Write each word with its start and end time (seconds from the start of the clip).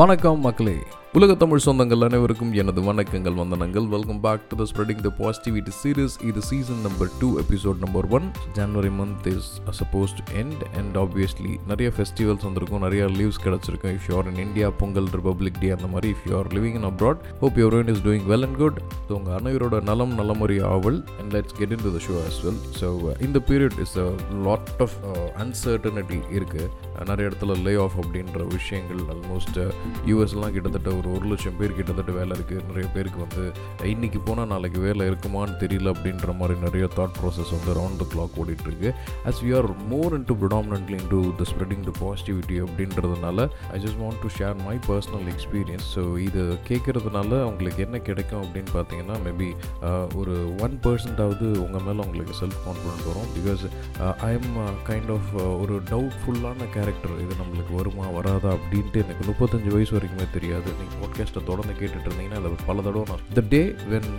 வணக்கம் 0.00 0.40
மக்களே 0.40 0.76
உலக 1.17 1.33
தமிழ் 1.39 1.63
சொந்தங்கள் 1.65 2.03
அனைவருக்கும் 2.05 2.51
எனது 2.61 2.81
வணக்கங்கள் 2.89 3.37
வந்தனங்கள். 3.39 3.87
Welcome 3.93 4.19
back 4.25 4.43
to 4.49 4.55
the 4.59 4.65
spreading 4.69 5.01
the 5.05 5.09
positivity 5.17 5.71
series 5.79 6.13
இது 6.27 6.41
season 6.49 6.79
number 6.85 7.09
two 7.21 7.29
episode 7.41 7.79
number 7.83 8.05
one 8.17 8.27
January 8.57 8.91
month 8.99 9.27
is 9.31 9.49
suppose 9.79 10.11
to 10.19 10.23
end 10.41 10.61
and 10.81 10.95
obviously 11.01 11.51
நிறைய 11.71 11.87
ஃபெஸ்டிவல்ஸ் 11.95 12.45
வந்திருக்கும் 12.47 12.83
நிறைய 12.85 13.09
லீவ்ஸ் 13.17 13.41
கிடச்சிருக்கும். 13.45 13.95
If 13.97 14.07
you're 14.11 14.29
in 14.31 14.39
India 14.45 14.69
Pongal 14.83 15.09
Republic 15.17 15.59
Day 15.63 15.71
அந்த 15.77 15.89
மாதிரி 15.95 16.11
if 16.15 16.23
you 16.29 16.35
are 16.39 16.49
living 16.57 16.77
in 16.81 16.87
abroad 16.91 17.25
hope 17.41 17.59
your 17.63 17.77
in 17.81 17.91
is 17.95 18.03
doing 18.07 18.25
well 18.31 18.47
and 18.47 18.57
good 18.63 18.79
so 19.09 19.11
உங்கள் 19.19 19.35
அனைவரோட 19.41 19.81
நலம் 19.91 20.15
நலமுறை 20.21 20.57
ஆவல் 20.73 21.01
and 21.19 21.35
let's 21.37 21.57
get 21.59 21.75
into 21.87 21.93
the 21.97 22.01
show 22.07 22.15
as 22.23 22.39
well 22.45 22.61
so 22.79 22.89
இந்த 23.27 23.41
period 23.51 23.77
is 23.87 23.97
a 24.05 24.07
lot 24.47 24.71
of 24.87 24.97
uncertainty 25.45 26.21
இருக்குது 26.37 26.71
நிறைய 27.11 27.29
இடத்துல 27.29 27.59
லே 27.67 27.75
ஆஃப் 27.87 27.99
அப்படின்ற 28.01 28.47
விஷயங்கள் 28.57 29.03
ஆல்மோஸ்ட் 29.13 29.61
யூஎஸ்லாம் 30.09 30.55
கிட்டத்தட்ட 30.57 30.97
ஒரு 31.01 31.09
ஒரு 31.17 31.27
லட்சம் 31.31 31.57
பேர் 31.59 31.75
கிட்டத்தட்ட 31.77 32.11
வேலை 32.19 32.33
இருக்குது 32.37 32.65
நிறைய 32.69 32.87
பேருக்கு 32.95 33.19
வந்து 33.25 33.43
இன்றைக்கி 33.93 34.19
போனால் 34.25 34.49
நாளைக்கு 34.53 34.79
வேலை 34.87 35.03
இருக்குமான்னு 35.11 35.55
தெரியல 35.63 35.93
அப்படின்ற 35.95 36.33
மாதிரி 36.39 36.55
நிறைய 36.65 36.85
தாட் 36.97 37.15
ப்ராசஸ் 37.19 37.53
வந்து 37.55 37.71
ரவுண்ட் 37.79 37.99
த 38.01 38.05
கிளாக் 38.13 38.37
ஓடிட்டுருக்கு. 38.41 38.89
As 39.29 39.39
we 39.45 39.51
are 39.59 39.69
more 39.93 40.15
into 40.29 40.35
predominantly 40.41 40.97
into 41.13 41.19
the 41.39 41.45
spreading 41.51 41.83
to 41.87 41.93
positivity 42.01 42.57
அப்படின்றதுனால 42.65 43.47
I 43.75 43.79
just 43.85 43.99
want 44.03 44.21
to 44.25 44.31
share 44.37 44.57
my 44.67 44.75
personal 44.89 45.27
experience 45.33 45.87
so 45.95 46.03
இது 46.27 46.43
கேட்குறதுனால 46.69 47.41
உங்களுக்கு 47.51 47.85
என்ன 47.87 47.99
கிடைக்கும் 48.09 48.43
அப்படின்னு 48.45 48.71
பார்த்தீங்கன்னா 48.77 49.17
மேபி 49.27 49.49
uh, 49.89 50.05
ஒரு 50.21 50.35
ஒன் 50.65 50.77
பர்சன்டாவது 50.85 51.47
உங்கள் 51.65 51.85
மேலே 51.87 51.99
உங்களுக்கு 52.07 52.35
செல்ஃப் 52.41 52.61
கான்ஃபிடென்ட் 52.67 53.07
வரும் 53.09 53.29
because 53.37 53.63
I 54.29 54.31
am 54.39 54.51
kind 54.89 55.11
of 55.17 55.31
ஒரு 55.63 55.75
டவுட்ஃபுல்லான 55.91 56.69
கேரக்டர் 56.75 57.15
இது 57.25 57.33
நம்மளுக்கு 57.41 57.73
வருமா 57.79 58.07
வராதா 58.17 58.51
அப்படின்ட்டு 58.57 59.03
எனக்கு 59.05 59.25
முப்பத்தஞ்சு 59.29 59.69
வயசு 59.75 59.95
வரைக்குமே 59.97 60.27
தெரியாது. 60.37 60.69
நீங்கள் 60.79 60.90
பாட்காஸ்ட்டை 60.99 61.43
தொடர்ந்து 61.43 61.73
கேட்டுட்டு 61.73 62.07
இருந்தீங்கன்னா 62.09 62.39
அதில் 62.41 62.65
பல 62.65 62.81
தடவை 62.81 63.05
நான் 63.09 63.23
the 63.33 63.43
day 63.49 63.61
when 63.89 64.09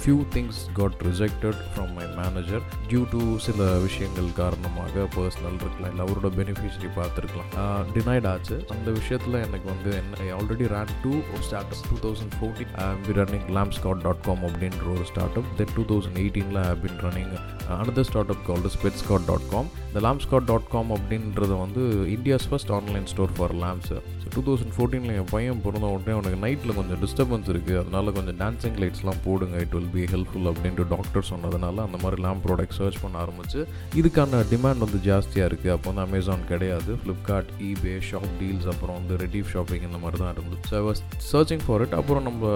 few 0.00 0.18
things 0.34 0.60
got 0.72 0.96
rejected 1.02 1.60
from 1.70 1.92
my 1.92 2.06
manager 2.16 2.62
due 2.88 3.02
to 3.10 3.20
சில 3.38 3.68
விஷயங்கள் 3.78 4.30
காரணமாக 4.32 5.06
பர்சனல் 5.16 5.58
இருக்கலாம் 5.60 5.90
இல்லை 5.90 6.02
அவரோட 6.06 6.30
பெனிஃபிஷரி 6.38 6.90
பார்த்துருக்கலாம். 6.96 7.50
டினைட் 7.94 8.28
ஆச்சு. 8.28 8.56
அந்த 8.70 8.90
விஷயத்தில் 8.90 9.34
எனக்கு 9.42 9.68
வந்து 9.68 9.90
என்ன 9.96 10.36
already 10.36 10.66
ran 10.74 10.92
to 11.02 11.12
start 11.40 11.74
two 11.88 11.96
thousand 12.04 12.34
fourteen 12.38 12.72
be 13.06 13.12
running 13.12 13.46
Lampscart 13.56 14.02
dot 14.02 14.22
com 14.22 14.44
அப்படின்ற 14.44 14.84
ஒரு 14.94 15.04
start 15.04 15.36
up 15.36 15.50
then 15.56 15.74
two 15.74 15.84
thousand 15.92 16.18
எயிட்டீனில் 16.18 16.62
been 16.82 16.98
running 16.98 17.32
another 17.78 18.08
start 18.10 18.30
up 18.30 18.44
called 18.46 18.70
Petscart 18.76 19.26
dot 19.26 19.48
com 19.50 19.68
இந்த 19.88 20.00
லேம்ஸ்காட் 20.00 20.44
டாட் 20.44 20.68
காம் 20.68 20.90
அப்படின்றது 20.90 21.56
வந்து 21.56 21.82
India's 22.16 22.48
first 22.50 22.72
online 22.72 23.06
store 23.06 23.34
for 23.36 23.54
lamps 23.56 23.90
so 24.22 24.32
two 24.36 24.42
thousand 24.48 24.74
ஃபோர்டீனில் 24.76 25.14
என் 25.16 25.30
பையன் 25.30 25.62
பிறந்த 25.64 25.86
உடனே 25.94 26.13
உனக்கு 26.20 26.38
நைட்டில் 26.46 26.74
கொஞ்சம் 26.78 27.00
டிஸ்டர்பன்ஸ் 27.04 27.48
இருக்குது 27.52 27.78
அதனால் 27.82 28.12
கொஞ்சம் 28.18 28.38
டான்சிங் 28.42 28.78
லைட்ஸ்லாம் 28.82 29.20
போடுங்க. 29.26 29.54
இட் 29.64 29.74
வில் 29.76 29.90
பி 29.96 30.04
ஹெல்ப்ஃபுல் 30.14 30.48
அப்படின்ட்டு 30.50 30.86
டாக்டர் 30.94 31.26
சொன்னதுனால 31.32 31.84
அந்த 31.86 31.98
மாதிரி 32.04 32.18
லேம்ப் 32.26 32.42
ப்ராடக்ட் 32.46 32.76
சர்ச் 32.80 32.98
பண்ண 33.04 33.18
ஆரம்பிச்சு 33.24 33.60
இதுக்கான 34.00 34.42
டிமாண்ட் 34.52 34.84
வந்து 34.86 35.00
ஜாஸ்தியாக 35.08 35.48
இருக்குது 35.50 35.72
அப்போ 35.76 35.88
வந்து 35.90 36.04
அமேசான் 36.06 36.44
கிடையாது. 36.52 36.90
ஃப்ளிப்கார்ட் 37.02 37.50
இபே 37.70 37.94
ஷாப் 38.10 38.30
டீல்ஸ் 38.40 38.68
அப்புறம் 38.74 38.98
வந்து 39.00 39.16
ரெடிஃப் 39.24 39.50
ஷாப்பிங் 39.54 39.86
இந்த 39.88 40.00
மாதிரி 40.04 40.20
தான் 40.22 40.32
இருந்தது 40.36 40.60
so 40.70 40.76
I 40.80 40.82
was 40.88 41.02
searching 41.32 41.64
for 41.66 41.84
it 41.86 41.96
அப்புறம் 42.00 42.26
நம்ம 42.28 42.52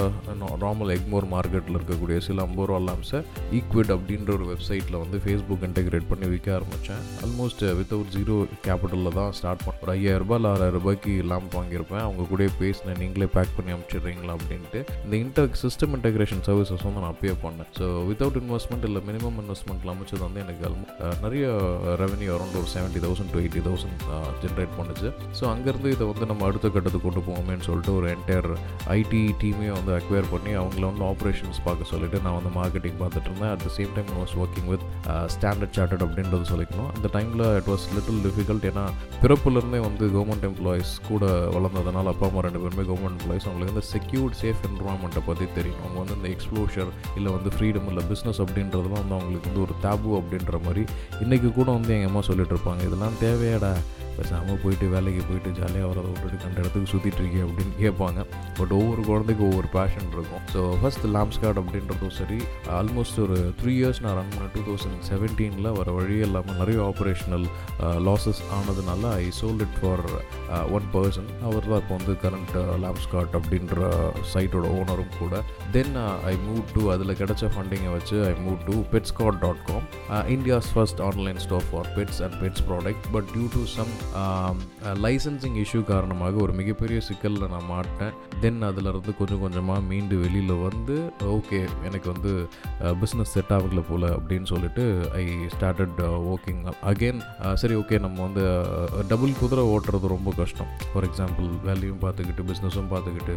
நார்மல் 0.65 0.93
எக்மோர் 0.99 1.29
மார்க்கெட்டில் 1.35 1.79
இருக்கக்கூடிய 1.79 2.19
சில 2.29 2.47
ஐம்பது 2.49 2.69
ரூபா 2.71 2.81
லேம்ஸை 2.89 3.23
ஈக்விட் 3.61 3.95
அப்படின்ற 3.97 4.33
ஒரு 4.39 4.49
வெப்சைட்டில் 4.53 5.01
வந்து 5.05 5.19
ஃபேஸ்புக் 5.25 5.67
இன்டெகிரேட் 5.71 6.09
பண்ணி 6.13 6.29
விற்க 6.35 6.49
ஆரம்பித்தேன் 6.59 7.03
ஆல்மோஸ்ட் 7.25 7.65
வித்தவுட் 7.81 8.13
ஜீரோ 8.17 8.37
கேபிட்டலில் 8.67 9.17
தான் 9.21 9.33
ஸ்டார்ட் 9.39 9.65
பண்ண 9.65 9.85
ஒரு 9.85 9.93
ஐயாயிரரூபா 9.99 10.37
இல்லை 10.39 10.51
ஆறாயிரம் 10.55 10.77
ரூபாய்க்கு 10.79 11.13
லேம்ப் 11.31 11.55
வாங்கியிருப்பேன். 11.59 12.03
அவங்க 12.07 12.23
கூட 12.31 12.47
பேசினேன். 12.61 12.99
நீங்களே 13.03 13.27
பேக் 13.35 13.48
பண்ணி 13.57 13.73
அமுச்சிடுறீங்களா 13.77 14.35
அப்படின்ட்டு 14.39 14.81
இந்த 15.05 15.15
இன்டர் 15.25 15.51
சிஸ்டம் 15.63 15.95
இன்டெகிரேஷன் 15.99 16.43
சர்வீசஸ் 16.49 16.85
வந்து 16.89 17.03
நான் 17.03 17.13
அப்பயே 17.15 17.35
பண்ணேன். 17.45 17.71
ஸோ 17.79 17.87
வித்தவுட் 18.11 18.39
இன்வெஸ்ட்மெண்ட் 18.43 18.87
இல்லை 18.91 19.03
மினிமம் 19.09 19.39
இன்வெஸ்ட்மெண்ட்டில் 19.43 19.93
அமைச்சது 19.95 20.23
வந்து 20.27 20.43
எனக்கு 20.45 20.73
நிறைய 21.25 21.47
ரெவன்யூ 22.03 22.31
அரௌண்ட் 22.37 22.57
ஒரு 22.63 22.69
seventy 22.77 23.03
thousand 23.07 23.33
to 23.35 23.41
eighty 23.43 23.63
thousand 23.69 24.03
generate 24.45 24.75
பண்ணுச்சு. 24.79 25.11
ஸோ 25.39 25.45
அங்கேருந்து 25.53 25.93
இதை 25.97 26.07
வந்து 26.13 26.29
நம்ம 26.33 26.45
அடுத்த 26.49 26.67
கட்டத்துக்கு 26.77 27.07
கொண்டு 27.09 27.23
போவோமேனு 27.29 27.67
சொல்லிட்டு 27.69 27.93
ஒரு 27.99 28.09
என்டையர் 28.17 28.51
ஐடி 28.99 29.23
டீமே 29.43 29.69
வந்து 29.79 29.93
அக்வயர் 29.99 30.31
பண்ணி 30.35 30.53
அவங்கள 30.63 30.85
வந்து 30.91 31.05
ஆப்ரேஷன்ஸ் 31.13 31.61
பார்க்க 31.67 31.93
சொல்லிட்டு 31.93 32.21
நான் 32.27 32.37
வந்து 32.39 32.53
மார்க்கெட்டிங் 32.59 32.99
பார்த்துட்டு 33.03 33.29
இருந்தேன். 33.31 33.53
At 33.55 33.65
the 33.67 33.71
same 33.79 33.93
time 33.97 34.11
was 34.21 34.35
working 34.43 34.69
with 34.73 34.85
Standard 35.35 35.75
Chartered 35.79 36.05
அப்படின்றது 36.07 36.47
சொல்லிக்கணும். 36.53 36.91
அந்த 36.97 37.09
டைமில் 37.17 37.45
இட் 37.61 37.69
வாஸ் 37.73 37.87
லிட்டில் 37.97 38.21
டிஃபிகல்ட் 38.27 38.67
ஏன்னா 38.71 38.85
பிறப்புலேருந்தே 39.23 39.81
வந்து 39.89 40.05
கவர்மெண்ட் 40.17 40.47
எம்ப்ளாயிஸ் 40.51 40.93
கூட 41.11 41.25
வளர்ந்ததுனால 41.57 42.13
அப்பா 42.15 42.27
அம்மா 42.31 42.43
ரெண்டு 42.47 42.61
பேருமே 42.63 42.85
கவர்மெண்ட் 42.91 43.17
எம்ப்ளாயிஸ் 43.19 43.38
அவங்களுக்கு 43.45 43.75
வந்து 43.75 43.89
செக்யூர்ட் 43.95 44.37
சேஃப் 44.43 44.63
என்வரான்மெண்ட்டை 44.69 45.23
பற்றி 45.27 45.47
தெரியும். 45.55 45.81
அவங்க 45.85 45.99
வந்து 45.99 46.17
இந்த 46.17 46.29
எக்ஸ்ப்ளோஷர் 46.29 46.91
இல்லை 47.17 47.33
வந்து 47.33 47.51
ஃப்ரீடம் 47.57 47.89
இல்லை 47.89 48.05
பிஸ்னஸ் 48.11 48.43
அப்படின்றதுலாம் 48.45 49.03
வந்து 49.03 49.17
அவங்களுக்கு 49.19 49.51
வந்து 49.51 49.61
ஒரு 49.61 49.77
டேபு 49.83 50.11
அப்படின்ற 50.21 50.65
மாதிரி 50.65 50.85
இன்றைக்கி 51.21 51.53
கூட 51.53 51.71
வந்து 51.71 51.95
எங்கள் 51.95 52.09
அம்மா 52.09 52.21
சொல்லிகிட்ருப்பாங்க 52.21 52.83
இதெல்லாம் 52.87 53.19
தேவையாடா? 53.21 53.73
பேசாமல் 54.19 54.61
போயிட்டு 54.65 54.87
வேலைக்கு 54.95 55.23
போயிட்டு 55.29 55.51
ஜாலியாக 55.59 55.89
வரதை 55.91 56.09
விட்டுட்டு 56.13 56.39
கண்ட 56.45 56.59
இடத்துக்கு 56.63 56.93
சுற்றிட்டுருக்கேன் 56.93 57.47
அப்படின்னு 57.49 57.75
கேட்பாங்க. 57.83 58.21
பட் 58.59 58.73
ஒவ்வொரு 58.79 59.03
குழந்தைக்கு 59.11 59.45
ஒவ்வொரு 59.49 59.69
பேஷன் 59.77 60.09
இருக்கும். 60.17 60.45
ஸோ 60.55 60.63
ஃபஸ்ட் 60.83 61.07
லாம்ஸ் 61.17 61.41
கார்டு 61.43 61.61
அப்படின்றதும் 61.63 62.15
சரி 62.21 62.39
ஆல்மோஸ்ட் 62.79 63.21
ஒரு 63.25 63.39
த்ரீ 63.61 63.73
இயர்ஸ் 63.81 64.03
நான் 64.05 64.17
ரன் 64.21 64.33
பண்ணேன் 64.35 64.53
டூ 64.57 64.63
தௌசண்ட் 64.69 64.99
செவன்டீனில் 65.11 65.71
வர 65.79 65.89
வழியே 65.99 66.25
இல்லாமல் 66.29 66.59
நிறைய 66.63 66.79
ஆப்ரேஷனல் 66.91 67.47
லாஸஸ் 68.09 68.43
uh, 68.45 68.55
ஆனதுனால 68.59 69.03
I 69.23 69.27
sold 69.41 69.63
it 69.67 69.77
for 69.81 70.05
one 70.77 70.87
person 70.95 71.29
அவர் 71.49 71.69
தான் 71.71 71.81
இப்போ 71.83 71.95
வந்து 71.99 72.15
கரண்ட் 72.25 72.55
லாம்ஸ் 72.85 73.09
கார்ட் 73.13 73.35
அப்படின்ற 73.39 73.89
சைட்டோட 74.33 74.67
ஓனரும் 74.79 75.15
கூட. 75.21 75.43
தென் 75.77 75.95
ஐ 76.33 76.35
மூவ் 76.47 76.63
டு 76.77 76.85
அதில் 76.95 77.17
கிடைச்ச 77.23 77.51
ஃபண்டிங்கை 77.55 77.93
வச்சு 77.97 78.17
I 78.31 78.33
move 78.47 78.59
to 78.69 78.77
Petscart 78.95 79.41
dot 79.45 79.63
com 79.71 79.87
India's 80.37 80.71
first 80.75 81.03
online 81.09 81.41
store 81.47 81.67
for 81.71 81.91
pets 81.99 82.21
and 82.27 82.37
pets 82.43 82.65
product 82.71 83.07
but 83.17 83.31
due 83.35 83.47
to 83.57 83.65
some 83.77 83.93
licensing 85.05 85.57
issue 85.63 85.81
காரணமாக 85.91 86.41
ஒரு 86.45 86.53
மிகப்பெரிய 86.61 86.99
சிக்கலில் 87.09 87.51
நான் 87.53 87.69
மாட்டேன். 87.73 88.15
தென் 88.43 88.61
அதிலிருந்து 88.69 89.13
கொஞ்சம் 89.19 89.43
கொஞ்சமாக 89.45 89.81
மீண்டு 89.91 90.17
வெளியில் 90.23 90.55
வந்து 90.67 90.97
ஓகே 91.37 91.59
எனக்கு 91.89 92.09
வந்து 92.13 92.33
பிஸ்னஸ் 93.01 93.33
செட் 93.37 93.53
ஆகல 93.57 93.83
போல் 93.89 94.07
அப்படின்னு 94.17 94.49
சொல்லிட்டு 94.53 94.85
ஐ 95.21 95.25
ஸ்டார்டட் 95.55 96.01
ஒர்க்கிங் 96.33 96.63
அகெயின் 96.93 97.21
சரி 97.63 97.77
ஓகே 97.81 97.99
நம்ம 98.07 98.19
வந்து 98.27 98.45
டபுள் 99.13 99.35
குதிரை 99.41 99.65
ஓட்டுறது 99.75 100.13
ரொம்ப 100.15 100.33
கஷ்டம். 100.41 100.71
ஃபார் 100.93 101.07
எக்ஸாம்பிள் 101.09 101.49
வேலையும் 101.69 102.01
பார்த்துக்கிட்டு 102.05 102.47
பிஸ்னஸும் 102.51 102.91
பார்த்துக்கிட்டு 102.95 103.37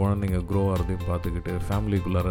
குழந்தைங்க 0.00 0.40
க்ரோ 0.50 0.64
ஆகிறதையும் 0.72 1.06
பார்த்துக்கிட்டு 1.10 1.54
ஃபேமிலிக்குள்ளார 1.68 2.28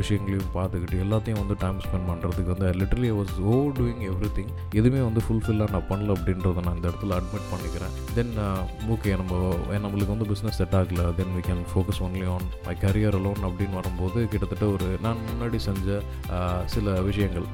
விஷயங்களையும் 0.00 0.52
பார்த்துக்கிட்டு 0.58 1.02
எல்லாத்தையும் 1.06 1.42
வந்து 1.42 1.58
டைம் 1.64 1.82
ஸ்பெண்ட் 1.86 2.08
பண்ணுறதுக்கு 2.10 2.54
வந்து 2.54 2.70
literally 2.80 3.12
was 3.20 3.34
oh 3.52 3.56
doing 3.78 4.02
every 4.10 4.30
thing 4.38 4.52
எதுவுமே 4.80 5.02
வந்து 5.08 5.22
ஃபுல்ஃபில்லாக 5.26 5.74
நான் 5.76 5.88
பண்ணல 5.92 6.16
அப்படின்றத 6.18 6.64
நான் 6.68 6.84
இடத்துல 6.86 7.18
அட்மிட் 7.18 7.48
பண்ணிக்கிறேன். 7.52 7.94
தென் 8.16 8.32
ஓகே 8.94 9.10
நம்ம 9.20 9.52
நம்மளுக்கு 9.84 10.12
வந்து 10.14 10.28
பிஸ்னஸ் 10.32 10.58
செட் 10.60 10.76
ஆகல. 10.80 11.02
Then 11.20 11.32
we 11.36 11.42
can 11.48 11.62
focus 11.72 12.00
only 12.06 12.24
on 12.34 12.46
my 12.66 12.74
career 12.84 13.18
alone 13.20 13.42
அப்படின்னு 13.48 13.78
வரும்போது 13.80 14.18
கிட்டத்தட்ட 14.32 14.66
ஒரு 14.76 14.88
நான் 15.06 15.22
முன்னாடி 15.30 15.60
செஞ்ச 15.68 15.98
சில 16.74 16.94
விஷயங்கள் 17.08 17.46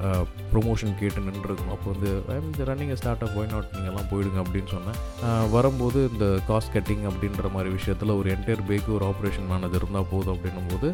ப்ரொமோஷன் 0.53 0.97
கேட்டு 1.01 1.27
நின்றுருக்கணும். 1.29 1.75
அப்போ 1.77 1.89
வந்து 1.95 2.11
I'm 2.37 2.51
running 2.71 2.95
start 3.01 3.25
up 3.27 3.37
why 3.41 3.51
not 3.55 3.73
நீங்கள்லாம் 3.77 4.09
போயிடுங்க 4.13 4.39
அப்படின்னு 4.45 4.71
சொன்னேன். 4.75 4.99
வரும்போது 5.57 6.01
இந்த 6.13 6.27
காஸ்ட் 6.51 6.75
கட்டிங் 6.77 7.05
அப்படின்ற 7.11 7.51
மாதிரி 7.57 7.71
விஷயத்தில் 7.79 8.17
ஒரு 8.19 8.29
என்டையர் 8.37 8.65
பேக்கு 8.71 8.91
ஒரு 8.99 9.05
ஆப்ரேஷன் 9.11 9.49
மேனேஜர் 9.53 9.83
இருந்தால் 9.83 10.09
போதும் 10.13 10.35
அப்படின்னும் 10.37 10.71
போது 10.73 10.89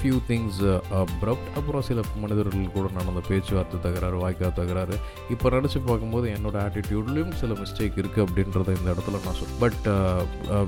ஃபியூ 0.00 0.16
திங்ஸ் 0.30 0.62
அப்ரப்ட் 1.02 1.50
அப்புறம் 1.58 1.86
சில 1.88 2.02
மனிதர்கள் 2.24 2.74
கூட 2.76 2.86
நடந்த 2.98 3.22
பேச்சுவார்த்தை 3.30 3.78
தகராறு 3.86 4.18
வாய்க்கா 4.24 4.50
தகராறு. 4.60 4.96
இப்போ 5.34 5.52
நினச்சி 5.56 5.80
பார்க்கும்போது 5.88 6.26
என்னோட 6.36 6.56
ஆட்டிடியூட்லேயும் 6.66 7.34
சில 7.42 7.54
மிஸ்டேக் 7.62 7.98
இருக்குது 8.02 8.24
அப்படின்றத 8.26 8.76
இந்த 8.78 8.88
இடத்துல 8.94 9.20
நான் 9.26 9.38
சொல் 9.40 9.54
பட் 9.64 9.86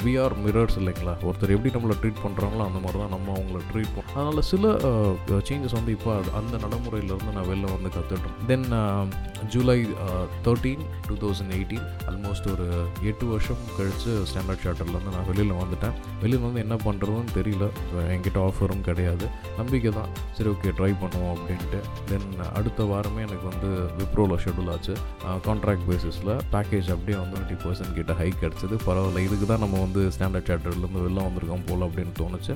வி 0.05 0.15
ஆர் 0.25 0.37
மிரர்ஸ் 0.45 0.79
இல்லைங்களா? 0.81 1.15
ஒருத்தர் 1.29 1.55
எப்படி 1.57 1.73
நம்மளை 1.77 1.97
ட்ரீட் 2.03 2.23
பண்ணுறாங்களோ 2.25 2.65
அந்த 2.69 2.81
மாதிரி 2.85 3.01
தான் 3.03 3.15
நம்ம 3.17 3.35
அவங்கள 3.39 3.61
ட்ரீட் 3.73 3.93
பண்ணோம் 3.97 4.17
அதனால் 4.17 4.49
சில 4.53 4.73
uh, 4.91 5.41
சேஞ்சஸ் 5.49 5.77
வந்து 5.79 5.93
இப்போ 5.97 6.11
அந்த 6.41 6.55
நடைமுறையிலேருந்து 6.65 7.37
நான் 7.39 7.49
வெளில 7.53 7.73
வந்து 7.77 7.91
கற்றுட்டேன் 7.97 8.39
then 8.51 8.67
July 9.53 9.79
thirteen 10.47 10.83
two 11.09 11.15
thousand 11.23 11.53
eighteen 11.57 11.87
almost 12.11 12.49
ஒரு 12.55 12.67
எட்டு 13.11 13.25
வருஷம் 13.33 13.63
கழித்து 13.77 14.13
ஸ்டாண்டர்ட் 14.31 14.65
சார்ட்டர்லேருந்து 14.65 15.15
நான் 15.17 15.29
வெளியில் 15.31 15.55
வந்துட்டேன். 15.61 15.95
வெளியில் 16.23 16.45
வந்து 16.47 16.61
என்ன 16.65 16.77
பண்ணுறதுன்னு 16.87 17.33
தெரியல. 17.39 17.67
என்கிட்ட 18.15 18.39
ஆஃபரும் 18.49 18.85
கிடையாது. 18.89 19.27
நம்பிக்கை 19.61 19.91
தான். 19.99 20.11
சரி 20.37 20.51
ஓகே 20.55 20.73
ட்ரை 20.79 20.93
பண்ணுவோம் 21.03 21.33
அப்படின்ட்டு. 21.35 21.81
தென் 22.11 22.29
அடுத்த 22.59 22.85
வாரமே 22.93 23.21
எனக்கு 23.29 23.47
வந்து 23.53 23.71
விப்ரோவில் 24.01 24.43
ஷெடியூல் 24.45 24.71
ஆச்சு. 24.75 24.95
கான்ட்ராக்ட் 25.47 25.87
பேசிஸில் 25.91 26.33
பேக்கேஜ் 26.55 26.80
பர்சன்டேஜ் 26.81 26.95
அப்படியே 26.95 27.17
வந்து 27.21 27.35
டுவெண்ட்டி 27.37 27.57
பர்சன்ட் 27.65 27.95
கிட்ட 27.99 28.13
ஹைக் 28.21 28.41
கிடச்சிது. 28.43 28.75
பரவாயில்ல. 28.87 29.21
இதுக்கு 29.27 29.47
தான் 29.51 29.63
நம்ம 29.65 29.77
வந்து 29.85 30.01
ஸ்டாண்டர்ட் 30.17 30.49
சார்ட்டர்லேருந்து 30.51 31.03
வெளில 31.07 31.25
வந்திருக்கோம் 31.27 31.65
போல் 31.69 31.85
அப்படின்னு 31.87 32.13
தோணுச்சு. 32.21 32.55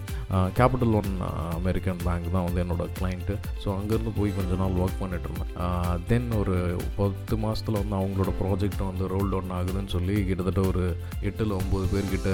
கேபிட்டல் 0.58 0.94
ஒன் 1.00 1.10
அமெரிக்கன் 1.58 2.00
பேங்க் 2.06 2.28
தான் 2.36 2.46
வந்து 2.48 2.62
என்னோட 2.64 2.84
கிளைண்ட்டு 2.98 3.36
ஸோ 3.62 3.68
அங்கேருந்து 3.78 4.12
போய் 4.18 4.36
கொஞ்ச 4.38 4.58
நாள் 4.62 4.78
ஒர்க் 4.84 5.00
பண்ணிட்டு 5.02 5.28
இருந்தேன். 5.30 5.52
தென் 6.10 6.30
ஒரு 6.40 6.56
பத்து 7.00 7.36
மாதத்தில் 7.44 7.80
வந்து 7.82 7.96
அவங்களோட 8.00 8.32
ப்ராஜெக்ட் 8.42 8.82
வந்து 8.90 9.06
ரோல் 9.14 9.30
டவுன் 9.34 9.54
ஆகுதுன்னு 9.58 9.94
சொல்லி 9.96 10.16
கிட்டத்தட்ட 10.30 10.62
ஒரு 10.72 10.84
எட்டில் 11.30 11.56
ஒம்பது 11.60 11.86
பேர்கிட்ட 11.94 12.30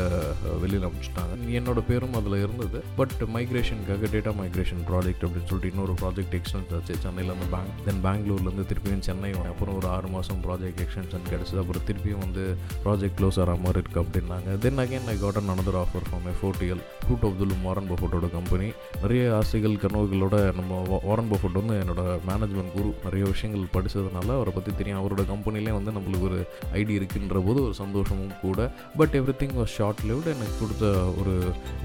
வெளியில் 0.65 0.87
அனுப்பிச்சிட்டாங்க. 0.89 1.37
என்னோட 1.61 1.81
பேரும் 1.91 2.17
அதில் 2.21 2.39
இருந்தது. 2.45 2.79
பட் 3.01 3.17
மைக்ரேஷனுக்காக 3.37 4.11
டேட்டா 4.15 4.33
மைக்ரேஷன் 4.43 4.85
ப்ராஜெக்ட் 4.91 5.25
அப்படின்னு 5.27 5.51
சொல்லிட்டு 5.53 5.73
இன்னொரு 5.75 5.95
ப்ராஜெக்ட் 6.03 6.37
எக்ஸ்டென்ஸ் 6.41 6.73
ஆச்சு. 6.79 6.97
சென்னையிலேருந்து 7.07 7.51
பேங்க் 7.57 7.75
தென் 7.89 8.03
பெங்களூர்லேருந்து 8.07 8.67
திருப்பியும் 8.71 9.05
சென்னை 9.09 9.33
அப்புறம் 9.53 9.77
ஒரு 9.81 9.89
ஆறு 9.97 10.09
மாதம் 10.15 10.43
ப்ராஜெக்ட் 10.47 10.83
எக்ஸ்டென்ஷன் 10.85 11.29
கிடச்சிது. 11.33 11.61
அப்புறம் 11.63 11.80
திருப்பியும் 11.88 12.23
வந்து 12.25 12.44
ப்ராஜெக்ட் 12.85 13.19
க்ளோஸ் 13.21 13.38
ஆகிற 13.43 13.56
மாதிரி 13.65 13.81
இருக்குது 13.82 14.03
அப்படின்னாங்க. 14.05 14.59
Then 14.65 14.81
again 14.85 15.09
I 15.15 15.17
got 15.25 15.41
an 15.43 15.53
another 15.55 15.79
offer 15.82 16.06
from 16.09 16.29
a 16.32 16.35
FOTL 16.41 16.82
fruit 17.09 17.27
of 17.29 17.38
Dhull 17.41 17.56
Warren 17.67 17.91
பஃபோட்டோட 17.91 18.31
கம்பெனி 18.37 18.69
நிறைய 19.03 19.37
ஆசைகள் 19.41 19.77
கனவுகளோட 19.85 20.37
நம்ம 20.61 21.00
வாரன் 21.03 21.31
பஃபோட் 21.32 21.59
வந்து 21.61 21.77
என்னோட 21.82 22.03
மேனேஜ்மெண்ட் 22.31 22.73
குரு 22.77 22.91
நிறைய 23.05 23.25
விஷயங்கள் 23.32 23.73
படித்ததுனால 23.75 24.29
அவரை 24.38 24.53
பற்றி 24.56 24.73
தெரியும். 24.81 25.00
அவரோட 25.03 25.23
கம்பெனிலே 25.32 25.73
வந்து 25.79 25.94
நம்மளுக்கு 25.97 26.27
ஒரு 26.31 26.41
ஐடி 26.75 26.94
இருக்குன்ற 27.00 27.38
போது 27.47 27.59
ஒரு 27.67 27.75
சந்தோஷமும் 27.82 28.35
கூட. 28.43 28.71
But 28.97 29.15
everything 29.43 29.56
was 29.59 29.75
short 29.79 30.03
lived 30.09 30.31
எனக்கு 30.35 30.56
கொடுத்த 30.61 30.87
ஒரு 31.21 31.35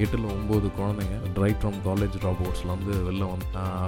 எட்டில் 0.04 0.28
ஒம்பது 0.36 0.68
குழந்தைங்க 0.80 1.18
ரைட் 1.44 1.62
ஃப்ரம் 1.62 1.80
காலேஜ் 1.88 2.16
ட்ராப் 2.24 2.42
அவுட்ஸில் 2.46 2.74
வந்து 2.74 2.94
வெளில 3.08 3.26
வந்து 3.34 3.46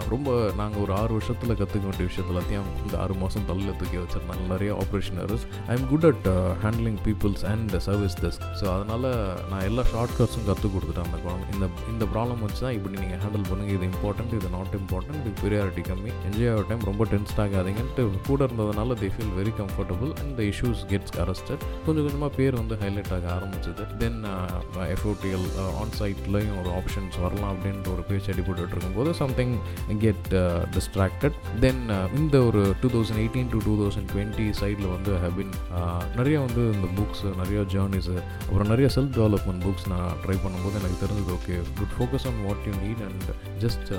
ரொம்ப 0.09 0.51
நாங்கள் 0.57 0.81
ஒரு 0.81 0.93
ஆறு 0.99 1.11
வருஷத்தில் 1.17 1.57
கற்றுக்க 1.59 1.85
வேண்டிய 1.87 2.07
விஷயத்தில் 2.09 2.35
எல்லாத்தையும் 2.35 2.67
இந்த 2.85 2.95
ஆறு 3.03 3.13
மாதம் 3.21 3.47
தள்ளில் 3.47 3.77
தூக்கி 3.79 3.97
வச்சிருந்தாங்க. 3.97 4.43
நிறைய 4.53 4.71
operation 4.81 5.19
I 5.67 5.75
am 5.77 5.87
good 5.91 5.96
at 6.09 6.27
handling 6.63 6.99
peoples 7.07 7.43
and 7.51 7.73
service 7.87 8.15
desk 8.23 8.45
so 8.59 8.65
அதனால் 8.75 9.07
நான் 9.51 9.65
எல்லா 9.69 9.83
ஷார்ட்கட்ஸும் 9.93 10.45
கற்றுக் 10.49 10.73
கொடுத்துட்டேன் 10.75 11.07
அந்த 11.09 11.19
குழந்தை 11.25 11.47
இந்த 11.55 11.67
இந்த 11.93 12.03
ப்ராப்ளம் 12.13 12.41
வச்சு 12.45 12.61
தான் 12.65 12.75
இப்படி 12.77 12.95
நீங்கள் 13.03 13.21
ஹேண்டில் 13.23 13.45
பண்ணுங்க. 13.49 13.71
இது 13.77 13.85
இம்பார்ட்டன்ட் 13.91 14.33
இது 14.39 14.49
நாட் 14.57 14.75
இம்பார்ட்டன்ட் 14.81 15.19
இது 15.21 15.33
ப்ரியாரிட்டி 15.43 15.83
கம்மி. 15.89 16.11
என்ஜாய் 16.29 16.51
ஆகிற 16.53 16.65
டைம் 16.71 16.85
ரொம்ப 16.91 17.05
டென்ஸ்ட் 17.13 17.41
ஆகாதீங்கன்ட்டு 17.45 18.05
கூட 18.29 18.39
இருந்ததுனால 18.49 18.97
they 19.01 19.09
feel 19.15 19.33
very 19.39 19.53
comfortable 19.61 20.11
and 20.21 20.33
the 20.39 20.47
issues 20.51 20.83
gets 20.91 21.15
arrested 21.25 21.63
கொஞ்சம் 21.85 22.03
கொஞ்சமாக 22.05 22.31
பேர் 22.39 22.59
வந்து 22.61 22.77
ஹைலைட் 22.83 23.13
ஆக 23.17 23.27
ஆரம்பிச்சது. 23.37 23.85
தென் 24.03 24.19
எஃப்ஓடிஎல் 24.95 25.47
uh, 25.49 25.63
uh, 25.63 25.71
ஆன் 25.81 25.93
சைட்லேயும் 25.99 26.57
ஒரு 26.61 26.69
ஆப்ஷன்ஸ் 26.79 27.17
வரலாம் 27.25 27.51
அப்படின்ற 27.53 27.89
ஒரு 27.95 28.03
பேச்சு 28.09 28.31
அடிபட்டு 28.33 28.73
இருக்கும்போது 28.73 29.13
சம்திங் 29.21 29.55
கெட் 30.03 30.27
டிஸ்ட்ராக்டட் 30.77 31.37
தென் 31.65 31.81
இந்த 32.19 32.35
ஒரு 32.49 32.61
two 32.81 32.89
thousand 32.95 33.21
eighteen 33.23 33.51
to 33.53 33.59
two 33.67 33.73
thousand 33.81 34.09
twenty 34.13 34.47
சைடில் 34.61 34.89
வந்து 34.95 35.13
ஹேபின் 35.23 35.53
நிறைய 36.17 36.37
வந்து 36.45 36.61
இந்த 36.75 36.87
புக்ஸு 36.97 37.29
நிறைய 37.41 37.59
ஜேர்னிஸு 37.73 38.15
அப்புறம் 38.47 38.71
நிறைய 38.73 38.87
செல்ஃப் 38.95 39.13
டெவலப்மெண்ட் 39.17 39.63
புக்ஸ் 39.65 39.87
நான் 39.93 40.13
ட்ரை 40.23 40.37
பண்ணும்போது 40.43 40.79
எனக்கு 40.81 40.97
தெரிஞ்சது 41.03 41.31
okay 41.37 41.55
good 41.79 41.93
focus 41.97 42.27
on 42.29 42.39
what 42.47 42.65
you 42.69 42.73
need 42.85 43.03
and 43.07 43.27
just 43.63 43.89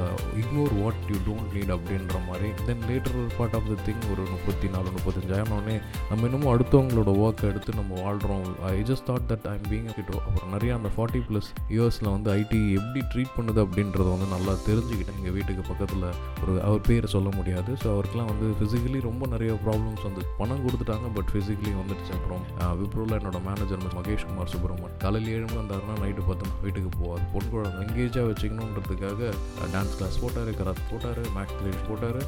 ignore 0.43 0.73
what 0.81 1.03
you 1.13 1.19
don't 1.29 1.51
need 1.57 1.73
அப்படின்ற 1.77 2.17
மாதிரி. 2.29 2.51
Then 2.69 2.85
later 2.91 3.19
part 3.39 3.57
of 3.59 3.69
the 3.73 3.77
thing 3.89 4.03
ஒரு 4.13 4.23
முப்பத்தி 4.35 4.69
நாலு 4.75 4.89
முப்பத்தஞ்சாயிரம்னே 4.97 5.77
நம்ம 6.11 6.27
இன்னமும் 6.29 6.53
அடுத்தவங்களோட 6.55 7.13
ஒர்க் 7.25 7.45
எடுத்து 7.51 7.79
நம்ம 7.81 8.01
வாழ்கிறோம் 8.07 8.47
I 8.73 8.77
just 8.91 9.07
thought 9.11 9.29
that 9.33 9.47
I'm 9.55 9.67
being 9.71 9.89
கிட்டோ 9.99 10.17
அப்புறம் 10.27 10.53
நிறைய 10.57 10.73
அந்த 10.79 10.91
ஃபார்ட்டி 10.97 11.23
ப்ளஸ் 11.29 11.51
இயர்ஸில் 11.77 12.11
வந்து 12.17 12.31
ஐடி 12.39 12.61
எப்படி 12.81 13.03
ட்ரீட் 13.13 13.35
பண்ணுது 13.39 13.61
அப்படின்றத 13.67 14.09
வந்து 14.15 14.29
நல்லா 14.35 14.55
தெரிஞ்சுக்கிட்டேன். 14.69 15.19
எங்கள் 15.21 15.37
வீட்டுக்கு 15.39 15.65
பக்கத்தில் 15.71 16.07
ஒரு 16.43 16.55
அவர் 16.69 16.87
பேர் 16.89 17.13
சொல்ல 17.17 17.29
முடியாது. 17.39 17.71
ஸோ 17.83 17.87
அவருக்குலாம் 17.95 18.31
வந்து 18.33 18.47
ஃபிசிக்கலி 18.59 19.01
ரொம்ப 19.11 19.27
நிறைய 19.35 19.53
ப்ராப்ளம்ஸ் 19.65 20.05
வந்து 20.09 20.23
பணம் 20.41 20.65
கொடுத்துட்டாங்க 20.67 21.09
பட் 21.17 21.31
ஃபிசிக்கலி 21.33 21.73
வந்துடுச்சு 21.81 22.13
அப்புறம். 22.19 22.45
விப்ரோவில் 22.81 23.17
என்னோட 23.19 23.39
மேனேஜர் 23.49 23.87
மகேஷ் 23.99 24.27
குமார் 24.29 24.53
சுப்ரமன் 24.55 24.97
காலையில் 25.05 25.33
ஏழு 25.35 25.47
மணி 25.49 25.61
வந்தாருன்னா 25.61 25.95
நைட்டு 26.03 26.23
பத்து 26.29 26.47
வீட்டுக்கு 26.63 26.91
போவார். 26.99 27.25
பொன் 27.33 27.51
குழந்தை 27.53 27.81
எங்கேஜாக 27.87 28.27
வச்சுக்கணுன்றதுக்காக 28.31 29.31
டான்ஸ் 29.75 29.97
கிளாஸ் 29.99 30.21
போட்டார் 30.23 30.51
கராத் 30.61 30.85
போட்டார் 30.91 31.21
மேக்ஸ் 31.37 31.59
கிளேஸ் 31.61 31.83
போட்டார். 31.89 32.21